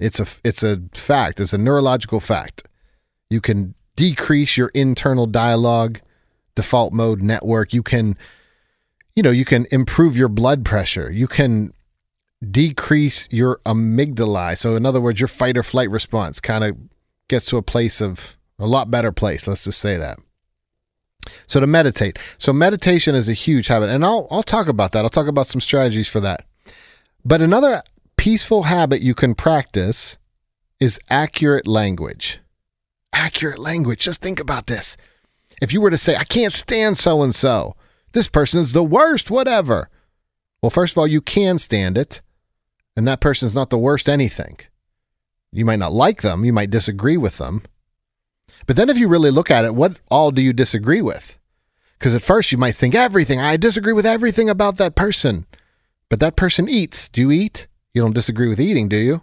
[0.00, 1.38] It's a it's a fact.
[1.38, 2.66] It's a neurological fact.
[3.30, 6.00] You can decrease your internal dialogue
[6.54, 7.72] default mode network.
[7.72, 8.16] You can,
[9.14, 11.10] you know, you can improve your blood pressure.
[11.10, 11.72] You can
[12.50, 14.56] decrease your amygdala.
[14.56, 16.76] So, in other words, your fight or flight response kind of
[17.28, 19.46] gets to a place of a lot better place.
[19.46, 20.18] Let's just say that.
[21.46, 22.18] So to meditate.
[22.38, 25.04] So meditation is a huge habit, and I'll I'll talk about that.
[25.04, 26.46] I'll talk about some strategies for that.
[27.24, 27.82] But another
[28.16, 30.16] peaceful habit you can practice
[30.80, 32.40] is accurate language
[33.12, 34.00] accurate language.
[34.00, 34.96] Just think about this.
[35.60, 37.74] If you were to say, I can't stand so and so,
[38.12, 39.90] this person's the worst, whatever.
[40.62, 42.20] Well, first of all, you can stand it,
[42.96, 44.58] and that person's not the worst anything.
[45.52, 47.62] You might not like them, you might disagree with them.
[48.66, 51.38] But then if you really look at it, what all do you disagree with?
[51.98, 55.46] Because at first you might think everything, I disagree with everything about that person.
[56.08, 57.08] But that person eats.
[57.08, 57.66] Do you eat?
[57.92, 59.22] You don't disagree with eating, do you?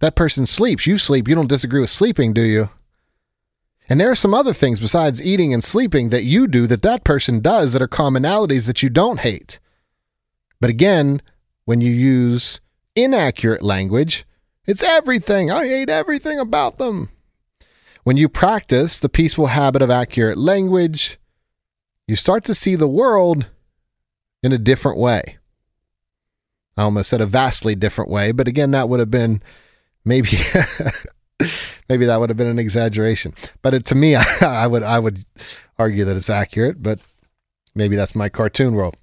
[0.00, 0.86] That person sleeps.
[0.86, 1.28] You sleep.
[1.28, 2.70] You don't disagree with sleeping, do you?
[3.88, 7.04] And there are some other things besides eating and sleeping that you do that that
[7.04, 9.58] person does that are commonalities that you don't hate.
[10.60, 11.22] But again,
[11.64, 12.60] when you use
[12.94, 14.26] inaccurate language,
[14.66, 15.50] it's everything.
[15.50, 17.08] I hate everything about them.
[18.04, 21.18] When you practice the peaceful habit of accurate language,
[22.06, 23.48] you start to see the world
[24.42, 25.38] in a different way.
[26.76, 29.42] I almost said a vastly different way, but again, that would have been
[30.04, 30.38] maybe
[31.88, 33.34] maybe that would have been an exaggeration.
[33.62, 35.24] But it, to me, I, would I would
[35.78, 36.82] argue that it's accurate.
[36.82, 37.00] But
[37.74, 38.96] maybe that's my cartoon world.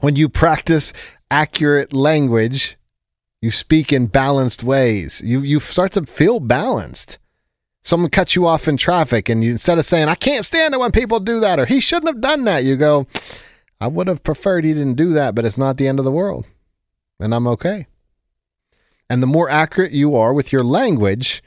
[0.00, 0.92] When you practice
[1.30, 2.76] accurate language,
[3.40, 5.20] you speak in balanced ways.
[5.24, 7.18] You you start to feel balanced.
[7.84, 10.80] Someone cuts you off in traffic, and you instead of saying "I can't stand it
[10.80, 13.06] when people do that" or "He shouldn't have done that," you go,
[13.82, 16.12] I would have preferred he didn't do that, but it's not the end of the
[16.12, 16.46] world.
[17.18, 17.88] And I'm okay.
[19.10, 21.42] And the more accurate you are with your language,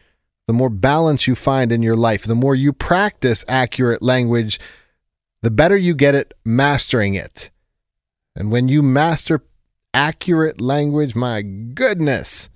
[0.47, 2.23] the more balance you find in your life.
[2.23, 4.59] The more you practice accurate language,
[5.41, 7.49] the better you get at mastering it.
[8.35, 9.43] And when you master
[9.93, 12.49] accurate language, my goodness,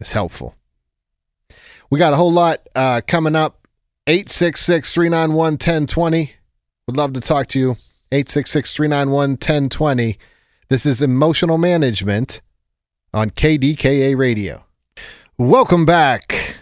[0.00, 0.56] it's helpful.
[1.90, 3.58] We got a whole lot uh, coming up.
[4.06, 6.32] 866 391 1020.
[6.86, 7.70] Would love to talk to you.
[8.10, 10.18] 866 391 1020.
[10.68, 12.40] This is Emotional Management
[13.14, 14.64] on KDKA Radio.
[15.38, 16.56] Welcome back.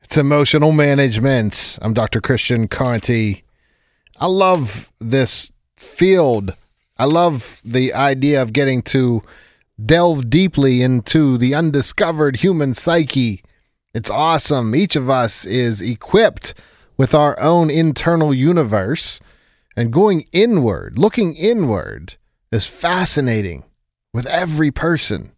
[0.00, 1.78] It's Emotional Management.
[1.82, 2.22] I'm Dr.
[2.22, 3.42] Christian Conte.
[4.16, 6.56] I love this field.
[6.96, 9.22] I love the idea of getting to
[9.84, 13.44] delve deeply into the undiscovered human psyche.
[13.92, 14.74] It's awesome.
[14.74, 16.54] Each of us is equipped
[16.96, 19.20] with our own internal universe,
[19.76, 22.14] and going inward, looking inward,
[22.50, 23.64] is fascinating
[24.14, 25.33] with every person.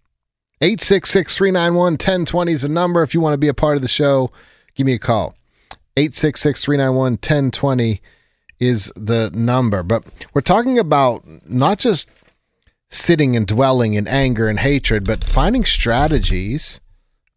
[0.60, 3.02] 866 391 1020 is the number.
[3.02, 4.30] If you want to be a part of the show,
[4.74, 5.34] give me a call.
[5.96, 8.00] 866 391 1020
[8.58, 9.82] is the number.
[9.82, 12.08] But we're talking about not just
[12.88, 16.80] sitting and dwelling in anger and hatred, but finding strategies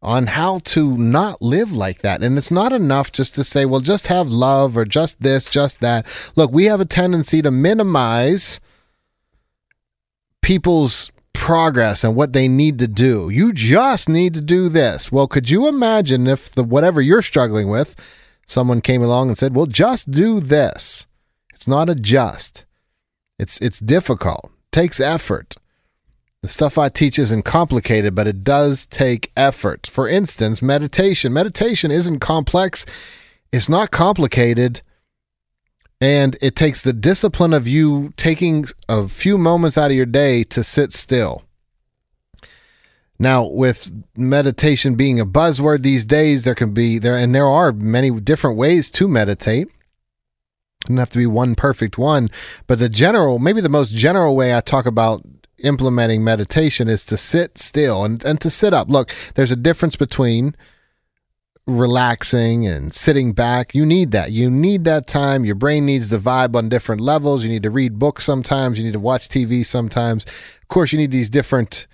[0.01, 2.23] on how to not live like that.
[2.23, 5.81] And it's not enough just to say, well, just have love or just this, just
[5.81, 6.05] that.
[6.37, 8.61] Look, we have a tendency to minimize
[10.41, 13.29] people's progress and what they need to do.
[13.29, 15.09] You just need to do this.
[15.09, 17.95] Well, could you imagine if the whatever you're struggling with,
[18.45, 21.07] someone came along and said, "Well, just do this."
[21.53, 22.65] It's not a just.
[23.39, 24.51] It's it's difficult.
[24.71, 25.55] Takes effort.
[26.41, 29.87] The stuff I teach isn't complicated, but it does take effort.
[29.87, 31.33] For instance, meditation.
[31.33, 32.85] Meditation isn't complex.
[33.51, 34.81] It's not complicated.
[36.01, 40.43] And it takes the discipline of you taking a few moments out of your day
[40.45, 41.43] to sit still.
[43.21, 47.73] Now, with meditation being a buzzword these days, there can be there and there are
[47.73, 49.67] many different ways to meditate
[50.89, 52.29] doesn't have to be one perfect one,
[52.65, 55.23] but the general, maybe the most general way I talk about
[55.59, 58.89] implementing meditation is to sit still and, and to sit up.
[58.89, 60.55] Look, there's a difference between
[61.69, 63.73] relaxing and sitting back.
[63.73, 64.31] You need that.
[64.31, 65.45] You need that time.
[65.45, 67.43] Your brain needs to vibe on different levels.
[67.43, 68.77] You need to read books sometimes.
[68.77, 70.25] You need to watch TV sometimes.
[70.61, 71.87] Of course, you need these different.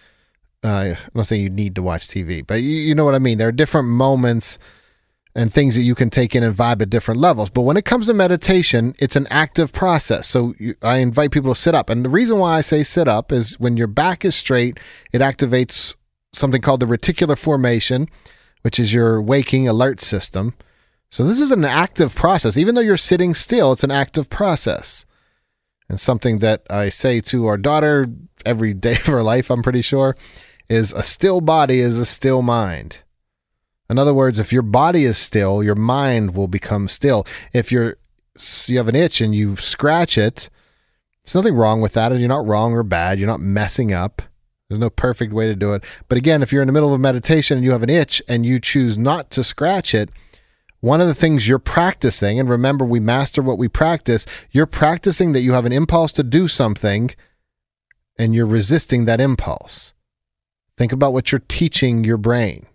[0.63, 3.19] Uh, I'm not saying you need to watch TV, but you, you know what I
[3.19, 3.38] mean.
[3.38, 4.57] There are different moments
[5.36, 7.49] and things that you can take in and vibe at different levels.
[7.49, 10.28] But when it comes to meditation, it's an active process.
[10.28, 11.89] So you, I invite people to sit up.
[11.89, 14.80] And the reason why I say sit up is when your back is straight,
[15.11, 15.95] it activates
[16.34, 18.07] something called the reticular formation,
[18.66, 20.55] which is your waking alert system.
[21.11, 22.57] So this is an active process.
[22.57, 25.05] Even though you're sitting still, it's an active process.
[25.88, 28.07] And something that I say to our daughter
[28.43, 30.18] every day of her life, I'm pretty sure,
[30.68, 33.03] is a still body is a still mind.
[33.88, 37.24] In other words, if your body is still, your mind will become still.
[37.53, 37.97] If you're
[38.66, 40.49] you have an itch and you scratch it,
[41.24, 43.20] there's nothing wrong with that, and you're not wrong or bad.
[43.20, 44.24] You're not messing up.
[44.70, 45.84] There's no perfect way to do it.
[46.07, 48.45] But again, if you're in the middle of meditation and you have an itch and
[48.45, 50.09] you choose not to scratch it,
[50.82, 55.32] one of the things you're practicing, and remember, we master what we practice, you're practicing
[55.32, 57.11] that you have an impulse to do something
[58.18, 59.93] and you're resisting that impulse.
[60.78, 62.66] Think about what you're teaching your brain.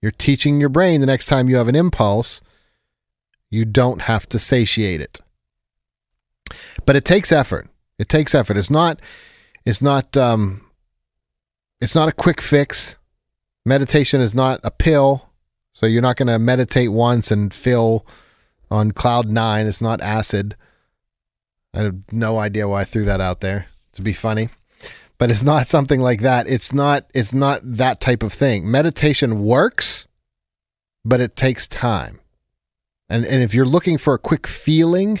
[0.00, 2.42] You're teaching your brain the next time you have an impulse,
[3.50, 5.20] you don't have to satiate it.
[6.84, 7.68] But it takes effort.
[7.98, 8.56] It takes effort.
[8.56, 9.00] It's not
[9.64, 10.62] it's not um
[11.82, 12.96] it's not a quick fix.
[13.66, 15.28] Meditation is not a pill.
[15.74, 18.06] So you're not going to meditate once and feel
[18.70, 19.66] on cloud 9.
[19.66, 20.56] It's not acid.
[21.74, 24.48] I have no idea why I threw that out there to be funny
[25.22, 26.48] but it's not something like that.
[26.48, 28.68] It's not it's not that type of thing.
[28.68, 30.08] Meditation works,
[31.04, 32.18] but it takes time.
[33.08, 35.20] And and if you're looking for a quick feeling,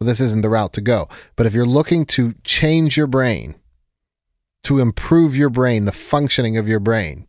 [0.00, 1.08] well, this isn't the route to go.
[1.36, 3.54] But if you're looking to change your brain,
[4.66, 7.28] to improve your brain, the functioning of your brain,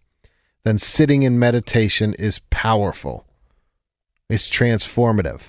[0.63, 3.27] then sitting in meditation is powerful.
[4.27, 5.41] It's transformative.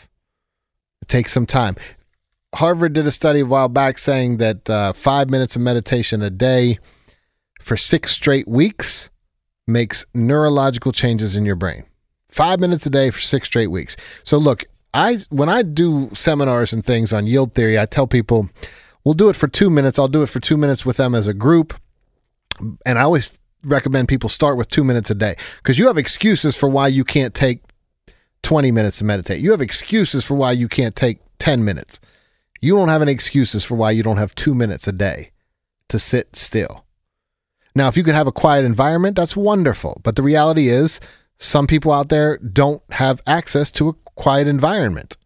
[1.01, 1.77] It takes some time.
[2.55, 6.29] Harvard did a study a while back saying that uh, five minutes of meditation a
[6.29, 6.79] day
[7.59, 9.09] for six straight weeks
[9.67, 11.85] makes neurological changes in your brain.
[12.31, 13.97] Five minutes a day for six straight weeks.
[14.25, 18.51] So look, I when I do seminars and things on yield theory, I tell people
[19.09, 19.99] we'll do it for two minutes.
[19.99, 21.73] I'll do it for two minutes with them as a group,
[22.85, 23.33] and I always
[23.65, 27.05] recommend people start with two minutes a day because you have excuses for why you
[27.05, 27.63] can't take
[28.43, 29.41] 20 minutes to meditate.
[29.41, 32.01] You have excuses for why you can't take 10 minutes.
[32.61, 35.31] You don't have any excuses for why you don't have two minutes a day
[35.89, 36.85] to sit still.
[37.75, 40.03] Now, if you could have a quiet environment, that's wonderful.
[40.05, 41.01] But the reality is,
[41.39, 45.17] some people out there don't have access to a quiet environment.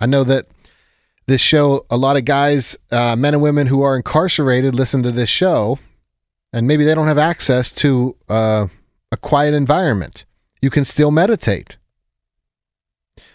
[0.00, 0.46] I know that
[1.30, 5.12] this show, a lot of guys, uh, men and women who are incarcerated, listen to
[5.12, 5.78] this show,
[6.52, 8.66] and maybe they don't have access to uh,
[9.12, 10.24] a quiet environment.
[10.60, 11.76] You can still meditate.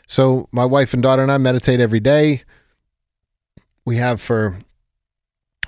[0.07, 2.43] So, my wife and daughter and I meditate every day.
[3.85, 4.59] We have for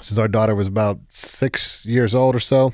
[0.01, 2.73] since our daughter was about six years old or so.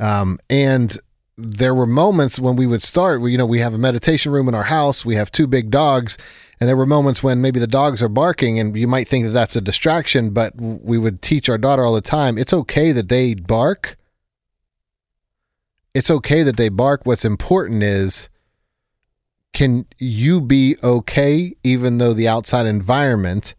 [0.00, 0.98] Um, and
[1.36, 3.20] there were moments when we would start.
[3.22, 5.04] You know, we have a meditation room in our house.
[5.04, 6.16] We have two big dogs,
[6.60, 9.32] and there were moments when maybe the dogs are barking, and you might think that
[9.32, 10.30] that's a distraction.
[10.30, 12.38] But we would teach our daughter all the time.
[12.38, 13.96] It's okay that they bark.
[15.94, 17.04] It's okay that they bark.
[17.04, 18.28] What's important is
[19.52, 23.54] can you be okay even though the outside environment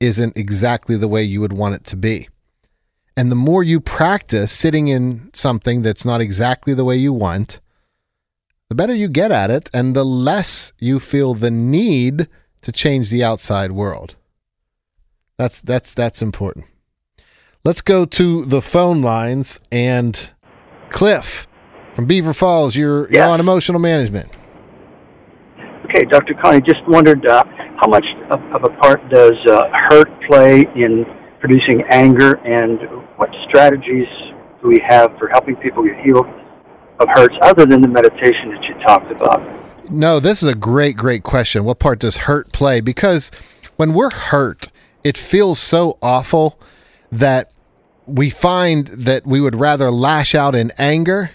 [0.00, 2.28] isn't exactly the way you would want it to be?
[3.20, 7.60] And the more you practice sitting in something that's not exactly the way you want,
[8.70, 12.28] the better you get at it and the less you feel the need
[12.62, 14.16] to change the outside world.
[15.36, 16.64] That's that's that's important.
[17.62, 20.18] Let's go to the phone lines and
[20.88, 21.46] Cliff
[21.94, 24.30] from Beaver Falls, you're, you're on emotional management.
[25.84, 26.32] Okay, Dr.
[26.32, 27.44] Connie, just wondered uh,
[27.76, 31.04] how much of, of, a part does uh, hurt play in
[31.40, 32.80] producing anger, and
[33.16, 34.08] what strategies
[34.62, 36.26] do we have for helping people get healed
[36.98, 39.40] of hurts other than the meditation that you talked about?
[39.90, 41.64] No, this is a great, great question.
[41.64, 42.80] What part does hurt play?
[42.80, 43.30] Because
[43.76, 44.68] when we're hurt,
[45.02, 46.60] it feels so awful
[47.10, 47.50] that
[48.06, 51.30] we find that we would rather lash out in anger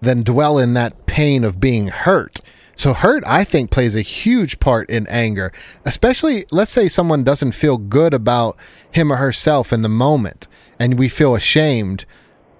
[0.00, 2.40] than dwell in that pain of being hurt.
[2.76, 5.52] So, hurt, I think, plays a huge part in anger,
[5.84, 8.56] especially, let's say someone doesn't feel good about
[8.90, 10.48] him or herself in the moment
[10.78, 12.04] and we feel ashamed.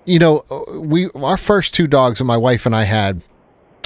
[0.05, 0.45] You know,
[0.79, 3.23] we, our first two dogs that my wife and I had,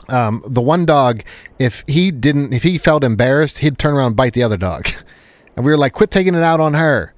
[0.08, 1.22] um, the one dog,
[1.58, 4.88] if he didn't, if he felt embarrassed, he'd turn around and bite the other dog.
[5.56, 7.12] And we were like, quit taking it out on her.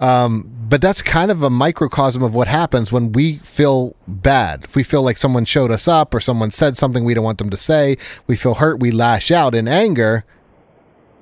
[0.00, 4.64] Um, but that's kind of a microcosm of what happens when we feel bad.
[4.64, 7.38] If we feel like someone showed us up or someone said something we don't want
[7.38, 7.96] them to say,
[8.26, 10.24] we feel hurt, we lash out in anger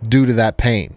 [0.06, 0.96] due to that pain.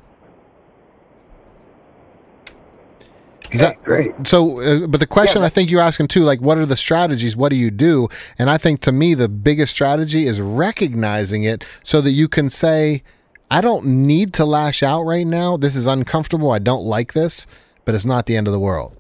[3.51, 4.11] Is that great?
[4.27, 6.77] So, uh, but the question yeah, I think you're asking too, like, what are the
[6.77, 7.36] strategies?
[7.36, 8.07] What do you do?
[8.38, 12.49] And I think to me, the biggest strategy is recognizing it so that you can
[12.49, 13.03] say,
[13.49, 15.57] I don't need to lash out right now.
[15.57, 16.51] This is uncomfortable.
[16.51, 17.47] I don't like this
[17.90, 18.96] but it's not the end of the world.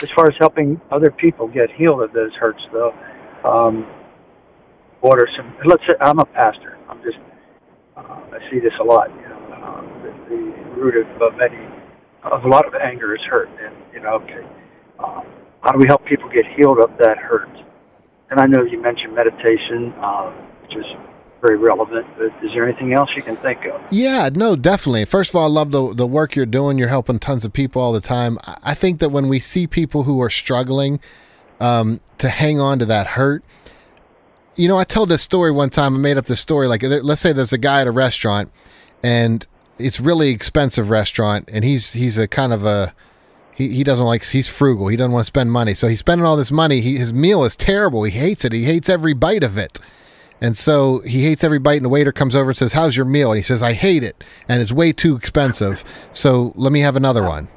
[0.00, 2.94] As far as helping other people get healed of those hurts, though,
[3.42, 3.84] um,
[5.00, 5.52] what are some?
[5.64, 6.78] Let's say I'm a pastor.
[6.88, 7.18] I'm just
[7.96, 9.10] uh, I see this a lot.
[9.16, 11.66] You know, um, the, the root of uh, many
[12.22, 14.46] of a lot of anger is hurt, and you know, okay,
[15.00, 15.26] um,
[15.62, 17.50] how do we help people get healed of that hurt?
[18.30, 20.30] And I know you mentioned meditation, uh,
[20.62, 20.86] which is
[21.44, 22.06] very relevant.
[22.16, 23.80] But is there anything else you can think of?
[23.90, 25.04] Yeah, no, definitely.
[25.04, 26.78] First of all, I love the the work you're doing.
[26.78, 28.38] You're helping tons of people all the time.
[28.44, 31.00] I think that when we see people who are struggling
[31.60, 33.44] um, to hang on to that hurt,
[34.56, 35.94] you know, I told this story one time.
[35.94, 36.66] I made up this story.
[36.66, 38.50] Like, let's say there's a guy at a restaurant,
[39.02, 39.46] and
[39.78, 42.94] it's really expensive restaurant, and he's he's a kind of a
[43.54, 46.24] he, he doesn't like he's frugal he doesn't want to spend money so he's spending
[46.24, 49.44] all this money he, his meal is terrible he hates it he hates every bite
[49.44, 49.78] of it
[50.44, 53.06] and so he hates every bite, and the waiter comes over and says, How's your
[53.06, 53.32] meal?
[53.32, 55.82] And he says, I hate it, and it's way too expensive.
[56.12, 57.48] So let me have another one.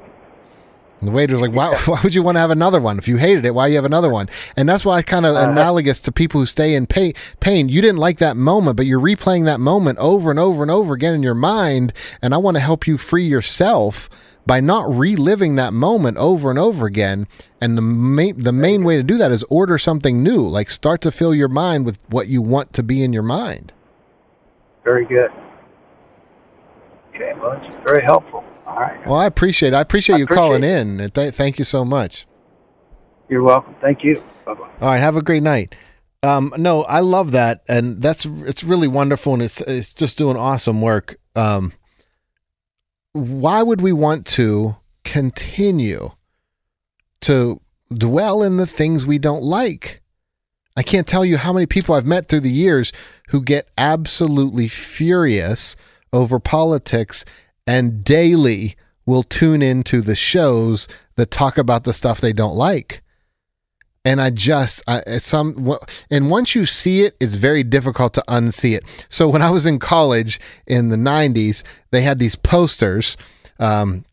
[0.98, 2.96] And the waiter's like, why, why would you want to have another one?
[2.96, 4.30] If you hated it, why you have another one?
[4.56, 7.68] And that's why kind of uh, analogous to people who stay in pay, pain.
[7.68, 10.94] You didn't like that moment, but you're replaying that moment over and over and over
[10.94, 11.92] again in your mind.
[12.22, 14.08] And I want to help you free yourself
[14.48, 17.28] by not reliving that moment over and over again.
[17.60, 20.40] And the main the main way to do that is order something new.
[20.40, 23.74] Like start to fill your mind with what you want to be in your mind.
[24.82, 25.30] Very good.
[27.14, 28.42] Okay, well, it's very helpful.
[28.66, 29.06] All right.
[29.06, 29.76] Well, I appreciate it.
[29.76, 31.00] I appreciate I you appreciate calling it.
[31.02, 31.10] in.
[31.10, 32.26] Th- thank you so much.
[33.28, 33.74] You're welcome.
[33.82, 34.22] Thank you.
[34.46, 34.60] Bye bye.
[34.80, 34.98] All right.
[34.98, 35.74] Have a great night.
[36.22, 40.36] Um, no, I love that, and that's it's really wonderful, and it's it's just doing
[40.36, 41.16] awesome work.
[41.36, 41.72] Um,
[43.18, 46.12] why would we want to continue
[47.20, 47.60] to
[47.92, 50.02] dwell in the things we don't like?
[50.76, 52.92] I can't tell you how many people I've met through the years
[53.28, 55.74] who get absolutely furious
[56.12, 57.24] over politics
[57.66, 63.02] and daily will tune into the shows that talk about the stuff they don't like.
[64.08, 65.76] And I just I, some
[66.10, 68.84] and once you see it, it's very difficult to unsee it.
[69.10, 73.18] So when I was in college in the '90s, they had these posters.
[73.58, 74.06] Um,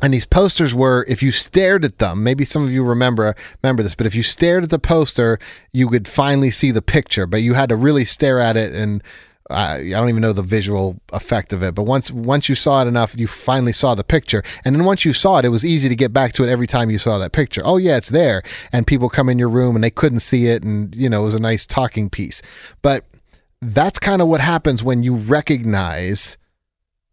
[0.00, 3.82] and these posters were if you stared at them maybe some of you remember remember
[3.82, 5.38] this but if you stared at the poster
[5.72, 9.02] you could finally see the picture but you had to really stare at it and
[9.50, 12.82] uh, I don't even know the visual effect of it, but once once you saw
[12.82, 15.64] it enough, you finally saw the picture, and then once you saw it, it was
[15.64, 17.62] easy to get back to it every time you saw that picture.
[17.64, 18.42] Oh yeah, it's there,
[18.72, 21.24] and people come in your room and they couldn't see it, and you know it
[21.24, 22.40] was a nice talking piece.
[22.80, 23.04] But
[23.60, 26.36] that's kind of what happens when you recognize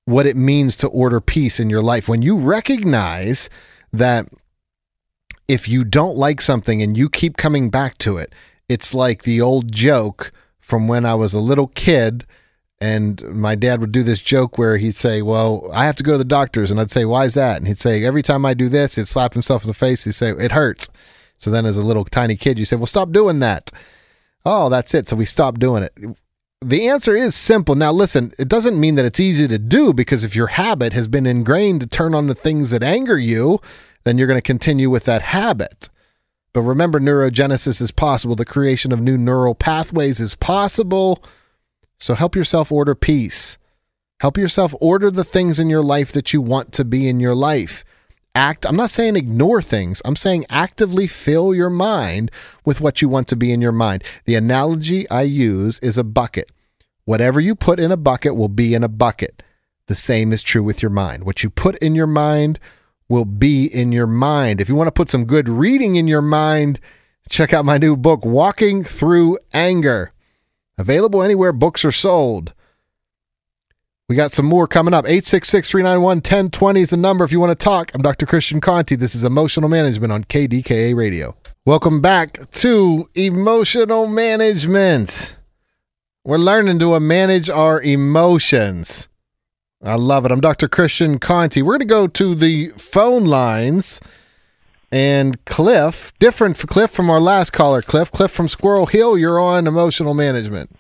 [0.06, 2.08] what it means to order peace in your life.
[2.08, 3.50] When you recognize
[3.92, 4.30] that
[5.48, 8.34] if you don't like something and you keep coming back to it,
[8.70, 10.32] it's like the old joke
[10.68, 12.26] from when I was a little kid.
[12.80, 16.12] And my dad would do this joke where he'd say, Well, I have to go
[16.12, 16.70] to the doctor's.
[16.70, 17.58] And I'd say, Why is that?
[17.58, 20.04] And he'd say, Every time I do this, he'd slap himself in the face.
[20.04, 20.90] He'd say, It hurts.
[21.40, 23.72] So then, as a little tiny kid, you say, Well, stop doing that.
[24.46, 25.08] Oh, that's it.
[25.08, 25.94] So we stopped doing it
[26.62, 27.76] the answer is simple.
[27.76, 31.08] Now, listen, it doesn't mean that it's easy to do because if your habit has
[31.08, 33.60] been ingrained to turn on the things that anger you,
[34.04, 35.90] then you're going to continue with that habit.
[36.58, 38.36] But remember, neurogenesis is possible.
[38.36, 41.24] The creation of new neural pathways is possible.
[42.00, 43.60] So help yourself order peace.
[44.22, 47.36] Help yourself order the things in your life that you want to be in your
[47.36, 47.86] life
[48.34, 52.30] act i'm not saying ignore things i'm saying actively fill your mind
[52.66, 56.04] with what you want to be in your mind the analogy i use is a
[56.04, 56.52] bucket
[57.06, 59.42] whatever you put in a bucket will be in a bucket
[59.88, 62.60] the same is true with your mind what you put in your mind
[63.10, 66.22] will be in your mind if you want to put some good reading in your
[66.22, 66.80] mind
[67.30, 70.12] check out my new book walking through anger
[70.78, 72.54] available anywhere books are sold
[74.10, 75.04] we got some more coming up.
[75.04, 77.92] 866 391 1020 is the number if you want to talk.
[77.94, 78.26] I'm Dr.
[78.26, 78.96] Christian Conte.
[78.96, 81.36] This is Emotional Management on KDKA Radio.
[81.66, 85.36] Welcome back to Emotional Management.
[86.24, 89.10] We're learning to manage our emotions.
[89.84, 90.32] I love it.
[90.32, 90.68] I'm Dr.
[90.68, 91.62] Christian Conte.
[91.62, 94.02] We're going to go to the phone lines.
[94.92, 98.10] And Cliff, different for Cliff from our last caller, Cliff.
[98.10, 100.72] Cliff from Squirrel Hill, you're on emotional management.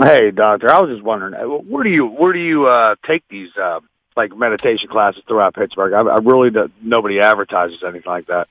[0.00, 0.72] Hey, doctor.
[0.72, 3.80] I was just wondering, uh, where do you where do you uh, take these uh,
[4.16, 5.92] like meditation classes throughout Pittsburgh?
[5.92, 8.48] I, I really nobody advertises anything like that.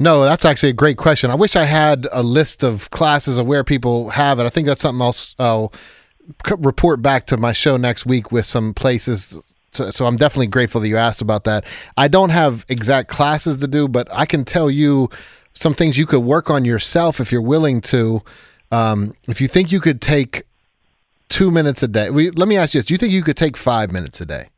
[0.00, 1.30] No, that's actually a great question.
[1.30, 4.44] I wish I had a list of classes of where people have it.
[4.44, 5.34] I think that's something else.
[5.38, 5.72] I'll
[6.58, 9.36] report back to my show next week with some places.
[9.72, 11.64] So, I'm definitely grateful that you asked about that.
[11.96, 15.10] I don't have exact classes to do, but I can tell you
[15.52, 18.22] some things you could work on yourself if you're willing to.
[18.72, 20.44] Um, if you think you could take
[21.28, 22.10] two minutes a day.
[22.10, 24.26] We, let me ask you this: Do you think you could take five minutes a
[24.26, 24.48] day?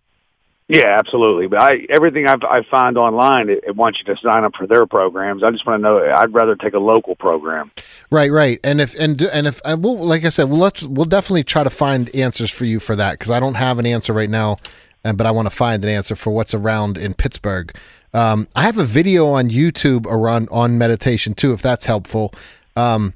[0.71, 1.49] Yeah, absolutely.
[1.49, 4.69] But I everything I've, I find online, it, it, wants you to sign up for
[4.69, 5.43] their programs.
[5.43, 6.15] I just want to know.
[6.17, 7.73] I'd rather take a local program.
[8.09, 8.61] Right, right.
[8.63, 11.65] And if and and if and we'll like I said, we'll let's we'll definitely try
[11.65, 14.59] to find answers for you for that because I don't have an answer right now,
[15.03, 17.75] and but I want to find an answer for what's around in Pittsburgh.
[18.15, 22.33] Um, I have a video on YouTube around on meditation too, if that's helpful.
[22.77, 23.15] Um,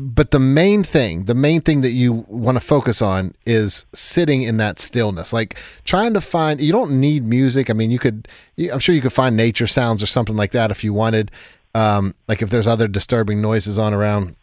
[0.00, 4.40] but the main thing, the main thing that you want to focus on is sitting
[4.40, 5.32] in that stillness.
[5.32, 7.68] Like trying to find, you don't need music.
[7.68, 8.26] I mean, you could,
[8.72, 11.30] I'm sure you could find nature sounds or something like that if you wanted.
[11.74, 14.36] Um, like if there's other disturbing noises on around.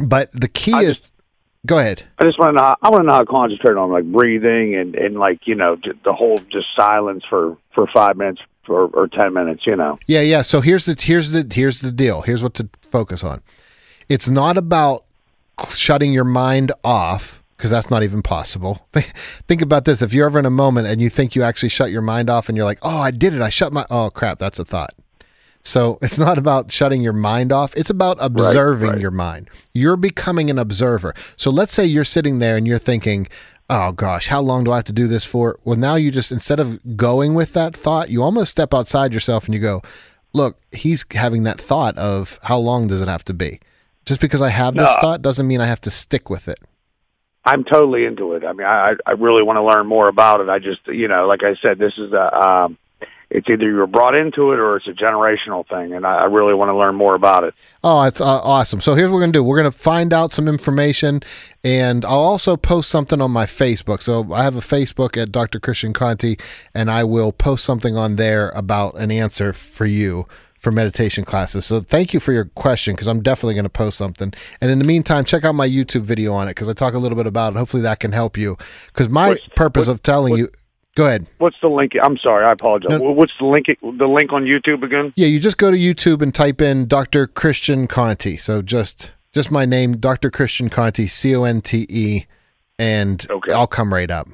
[0.00, 1.12] But the key I is, just,
[1.64, 2.02] go ahead.
[2.18, 4.74] I just want to know, I want to know how to concentrate on like breathing
[4.74, 9.06] and, and like, you know, the whole just silence for, for five minutes or, or
[9.06, 10.00] 10 minutes, you know?
[10.08, 10.22] Yeah.
[10.22, 10.42] Yeah.
[10.42, 12.22] So here's the, here's the, here's the deal.
[12.22, 13.40] Here's what to focus on
[14.08, 15.04] it's not about
[15.70, 18.86] shutting your mind off because that's not even possible.
[19.46, 20.02] think about this.
[20.02, 22.48] If you're ever in a moment and you think you actually shut your mind off
[22.48, 23.40] and you're like, oh, I did it.
[23.40, 24.94] I shut my, oh, crap, that's a thought.
[25.62, 27.74] So it's not about shutting your mind off.
[27.74, 29.00] It's about observing right, right.
[29.00, 29.48] your mind.
[29.72, 31.14] You're becoming an observer.
[31.36, 33.28] So let's say you're sitting there and you're thinking,
[33.70, 35.58] oh gosh, how long do I have to do this for?
[35.64, 39.46] Well, now you just, instead of going with that thought, you almost step outside yourself
[39.46, 39.80] and you go,
[40.34, 43.60] look, he's having that thought of how long does it have to be?
[44.04, 46.58] Just because I have this no, thought doesn't mean I have to stick with it.
[47.44, 48.44] I'm totally into it.
[48.44, 50.48] I mean, I I really want to learn more about it.
[50.48, 52.78] I just, you know, like I said, this is a, um,
[53.30, 56.54] it's either you're brought into it or it's a generational thing, and I, I really
[56.54, 57.52] want to learn more about it.
[57.82, 58.80] Oh, it's uh, awesome!
[58.80, 61.22] So here's what we're gonna do: we're gonna find out some information,
[61.62, 64.02] and I'll also post something on my Facebook.
[64.02, 65.60] So I have a Facebook at Dr.
[65.60, 66.36] Christian Conte,
[66.72, 70.26] and I will post something on there about an answer for you
[70.64, 71.64] for meditation classes.
[71.64, 74.32] So thank you for your question because I'm definitely going to post something.
[74.60, 76.98] And in the meantime, check out my YouTube video on it because I talk a
[76.98, 77.58] little bit about it.
[77.58, 78.56] Hopefully that can help you.
[78.86, 80.48] Because my purpose of telling you,
[80.96, 81.26] Go ahead.
[81.38, 81.90] What's the link?
[82.00, 82.90] I'm sorry, I apologize.
[82.90, 83.00] No.
[83.00, 83.66] What's the link?
[83.66, 85.12] The link on YouTube again?
[85.16, 87.26] Yeah, you just go to YouTube and type in Dr.
[87.26, 88.36] Christian Conte.
[88.36, 90.30] So just just my name, Dr.
[90.30, 92.26] Christian Conte, C O N T E,
[92.78, 93.52] and Okay.
[93.52, 94.28] I'll come right up.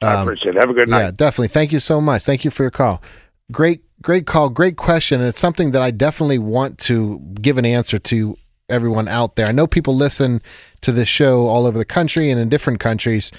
[0.00, 0.60] I Um, appreciate it.
[0.60, 1.00] Have a good night.
[1.00, 1.48] Yeah, definitely.
[1.48, 2.22] Thank you so much.
[2.24, 3.02] Thank you for your call.
[3.50, 4.48] Great, great call.
[4.48, 5.20] Great question.
[5.20, 8.36] And it's something that I definitely want to give an answer to
[8.68, 9.46] everyone out there.
[9.46, 10.40] I know people listen
[10.80, 13.30] to this show all over the country and in different countries.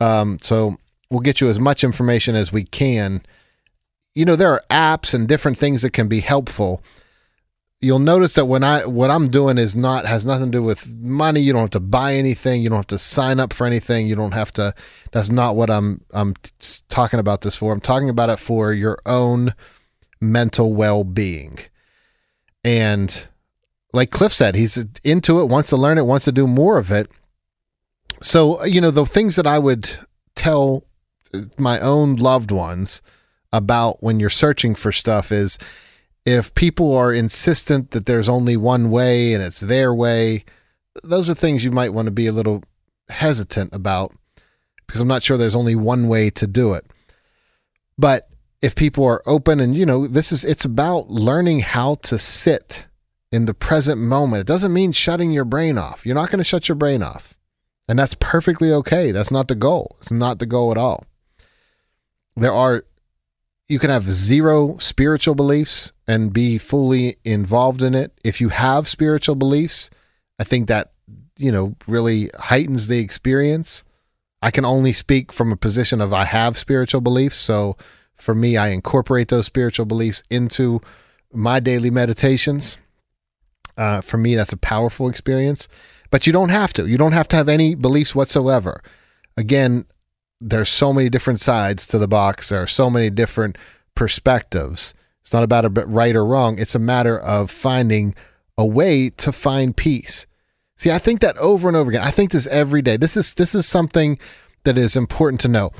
[0.00, 0.76] Um, so
[1.10, 3.22] we'll get you as much information as we can.
[4.14, 6.82] You know, there are apps and different things that can be helpful.
[7.84, 10.88] You'll notice that when I what I'm doing is not has nothing to do with
[10.88, 11.40] money.
[11.40, 12.62] You don't have to buy anything.
[12.62, 14.06] You don't have to sign up for anything.
[14.06, 14.72] You don't have to.
[15.10, 17.72] That's not what I'm I'm t- talking about this for.
[17.72, 19.54] I'm talking about it for your own
[20.20, 21.58] mental well-being.
[22.64, 23.26] And
[23.92, 26.92] like Cliff said, he's into it, wants to learn it, wants to do more of
[26.92, 27.10] it.
[28.22, 29.90] So, you know, the things that I would
[30.36, 30.84] tell
[31.58, 33.02] my own loved ones
[33.52, 35.58] about when you're searching for stuff is
[36.24, 40.44] if people are insistent that there's only one way and it's their way,
[41.02, 42.62] those are things you might want to be a little
[43.08, 44.12] hesitant about
[44.86, 46.86] because I'm not sure there's only one way to do it.
[47.98, 48.28] But
[48.60, 52.86] if people are open and you know, this is it's about learning how to sit
[53.30, 54.42] in the present moment.
[54.42, 56.04] It doesn't mean shutting your brain off.
[56.04, 57.34] You're not going to shut your brain off.
[57.88, 59.10] And that's perfectly okay.
[59.10, 59.96] That's not the goal.
[60.00, 61.04] It's not the goal at all.
[62.36, 62.84] There are
[63.72, 68.12] you can have zero spiritual beliefs and be fully involved in it.
[68.22, 69.88] If you have spiritual beliefs,
[70.38, 70.92] I think that,
[71.38, 73.82] you know, really heightens the experience.
[74.42, 77.38] I can only speak from a position of I have spiritual beliefs.
[77.38, 77.78] So
[78.14, 80.82] for me, I incorporate those spiritual beliefs into
[81.32, 82.76] my daily meditations.
[83.78, 85.66] Uh, for me, that's a powerful experience.
[86.10, 86.86] But you don't have to.
[86.86, 88.82] You don't have to have any beliefs whatsoever.
[89.38, 89.86] Again,
[90.42, 92.48] there's so many different sides to the box.
[92.48, 93.56] There are so many different
[93.94, 94.94] perspectives.
[95.20, 96.58] It's not about a right or wrong.
[96.58, 98.14] It's a matter of finding
[98.58, 100.26] a way to find peace.
[100.76, 102.02] See, I think that over and over again.
[102.02, 102.96] I think this every day.
[102.96, 104.18] This is this is something
[104.64, 105.70] that is important to know.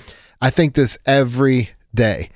[0.41, 2.31] I think this every day.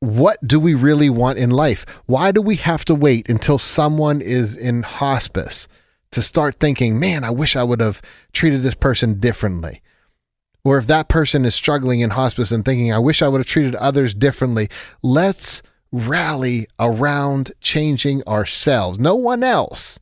[0.00, 1.84] What do we really want in life?
[2.06, 5.66] Why do we have to wait until someone is in hospice
[6.12, 8.00] to start thinking, "Man, I wish I would have
[8.32, 9.82] treated this person differently."
[10.64, 13.46] Or if that person is struggling in hospice and thinking, I wish I would have
[13.46, 14.68] treated others differently,
[15.02, 18.98] let's rally around changing ourselves.
[18.98, 19.98] No one else,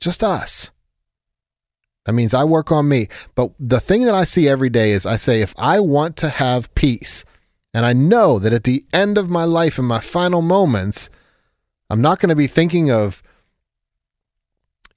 [0.00, 0.70] just us.
[2.06, 3.08] That means I work on me.
[3.34, 6.30] But the thing that I see every day is I say, if I want to
[6.30, 7.24] have peace,
[7.74, 11.10] and I know that at the end of my life, in my final moments,
[11.90, 13.22] I'm not going to be thinking of,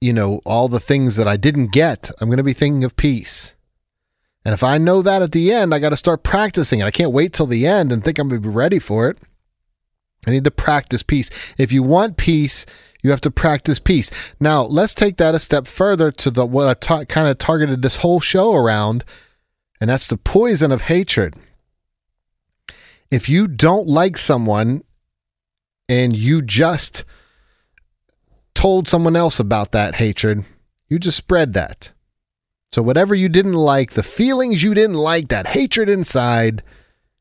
[0.00, 2.10] you know, all the things that I didn't get.
[2.18, 3.54] I'm going to be thinking of peace.
[4.44, 6.84] And if I know that at the end, I got to start practicing it.
[6.84, 9.18] I can't wait till the end and think I'm going to be ready for it.
[10.26, 11.30] I need to practice peace.
[11.58, 12.66] If you want peace,
[13.02, 14.10] you have to practice peace.
[14.38, 17.82] Now, let's take that a step further to the what I ta- kind of targeted
[17.82, 19.04] this whole show around,
[19.80, 21.34] and that's the poison of hatred.
[23.10, 24.84] If you don't like someone
[25.88, 27.04] and you just
[28.54, 30.44] told someone else about that hatred,
[30.88, 31.90] you just spread that.
[32.72, 36.62] So, whatever you didn't like, the feelings you didn't like, that hatred inside,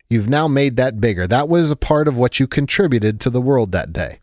[0.10, 1.28] you've now made that bigger.
[1.28, 4.20] That was a part of what you contributed to the world that day.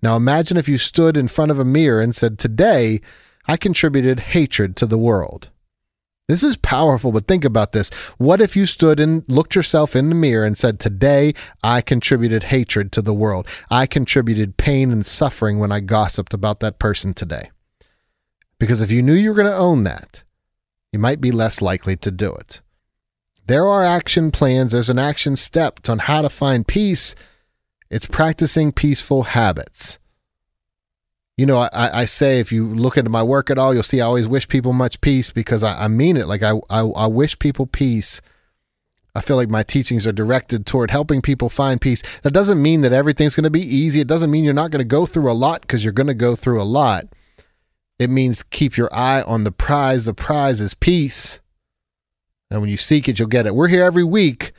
[0.00, 3.00] Now, imagine if you stood in front of a mirror and said, Today,
[3.48, 5.50] I contributed hatred to the world.
[6.28, 7.90] This is powerful, but think about this.
[8.16, 12.44] What if you stood and looked yourself in the mirror and said, Today, I contributed
[12.44, 13.48] hatred to the world?
[13.70, 17.50] I contributed pain and suffering when I gossiped about that person today.
[18.58, 20.22] Because if you knew you were going to own that,
[20.94, 22.60] you might be less likely to do it.
[23.48, 27.16] There are action plans, there's an action step on how to find peace.
[27.90, 29.98] It's practicing peaceful habits.
[31.36, 34.00] You know, I, I say if you look into my work at all, you'll see
[34.00, 36.28] I always wish people much peace because I, I mean it.
[36.28, 38.20] Like I, I, I wish people peace.
[39.16, 42.04] I feel like my teachings are directed toward helping people find peace.
[42.22, 44.00] That doesn't mean that everything's going to be easy.
[44.00, 46.14] It doesn't mean you're not going to go through a lot because you're going to
[46.14, 47.08] go through a lot.
[47.98, 50.04] It means keep your eye on the prize.
[50.04, 51.40] The prize is peace.
[52.50, 53.54] And when you seek it, you'll get it.
[53.54, 54.52] We're here every week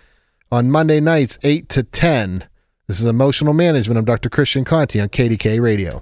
[0.52, 2.48] on Monday nights, 8 to 10.
[2.88, 3.98] This is Emotional Management.
[3.98, 4.30] I'm Dr.
[4.30, 6.02] Christian Conte on KDKA Radio.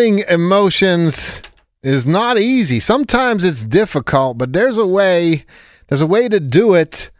[0.00, 1.42] Emotions
[1.82, 2.80] is not easy.
[2.80, 5.44] Sometimes it's difficult, but there's a way,
[5.88, 7.10] there's a way to do it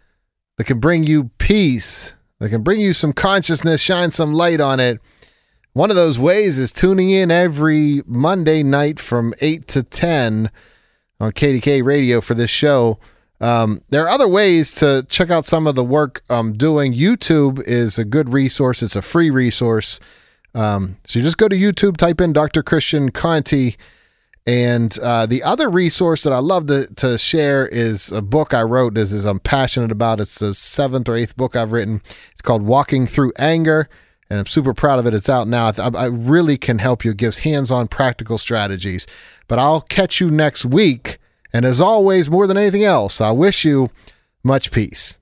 [0.56, 4.80] that can bring you peace, that can bring you some consciousness, shine some light on
[4.80, 5.00] it.
[5.78, 10.50] One of those ways is tuning in every Monday night from 8 to 10
[11.20, 12.98] on KDKA Radio for this show.
[13.40, 16.94] Um, there are other ways to check out some of the work I'm doing.
[16.94, 18.82] YouTube is a good resource.
[18.82, 20.00] It's a free resource.
[20.52, 22.64] Um, so you just go to YouTube, type in Dr.
[22.64, 23.76] Christian Conte.
[24.48, 28.62] And uh, the other resource that I love to, to share is a book I
[28.62, 28.94] wrote.
[28.94, 30.18] This is I'm passionate about.
[30.18, 32.02] It's the seventh or eighth book I've written.
[32.32, 33.88] It's called Walking Through Anger,
[34.30, 35.14] and I'm super proud of it.
[35.14, 35.72] It's out now.
[35.76, 37.10] I, I really can help you.
[37.12, 39.06] It gives hands-on practical strategies.
[39.46, 41.18] But I'll catch you next week.
[41.52, 43.90] And as always, more than anything else, I wish you
[44.42, 45.17] much peace.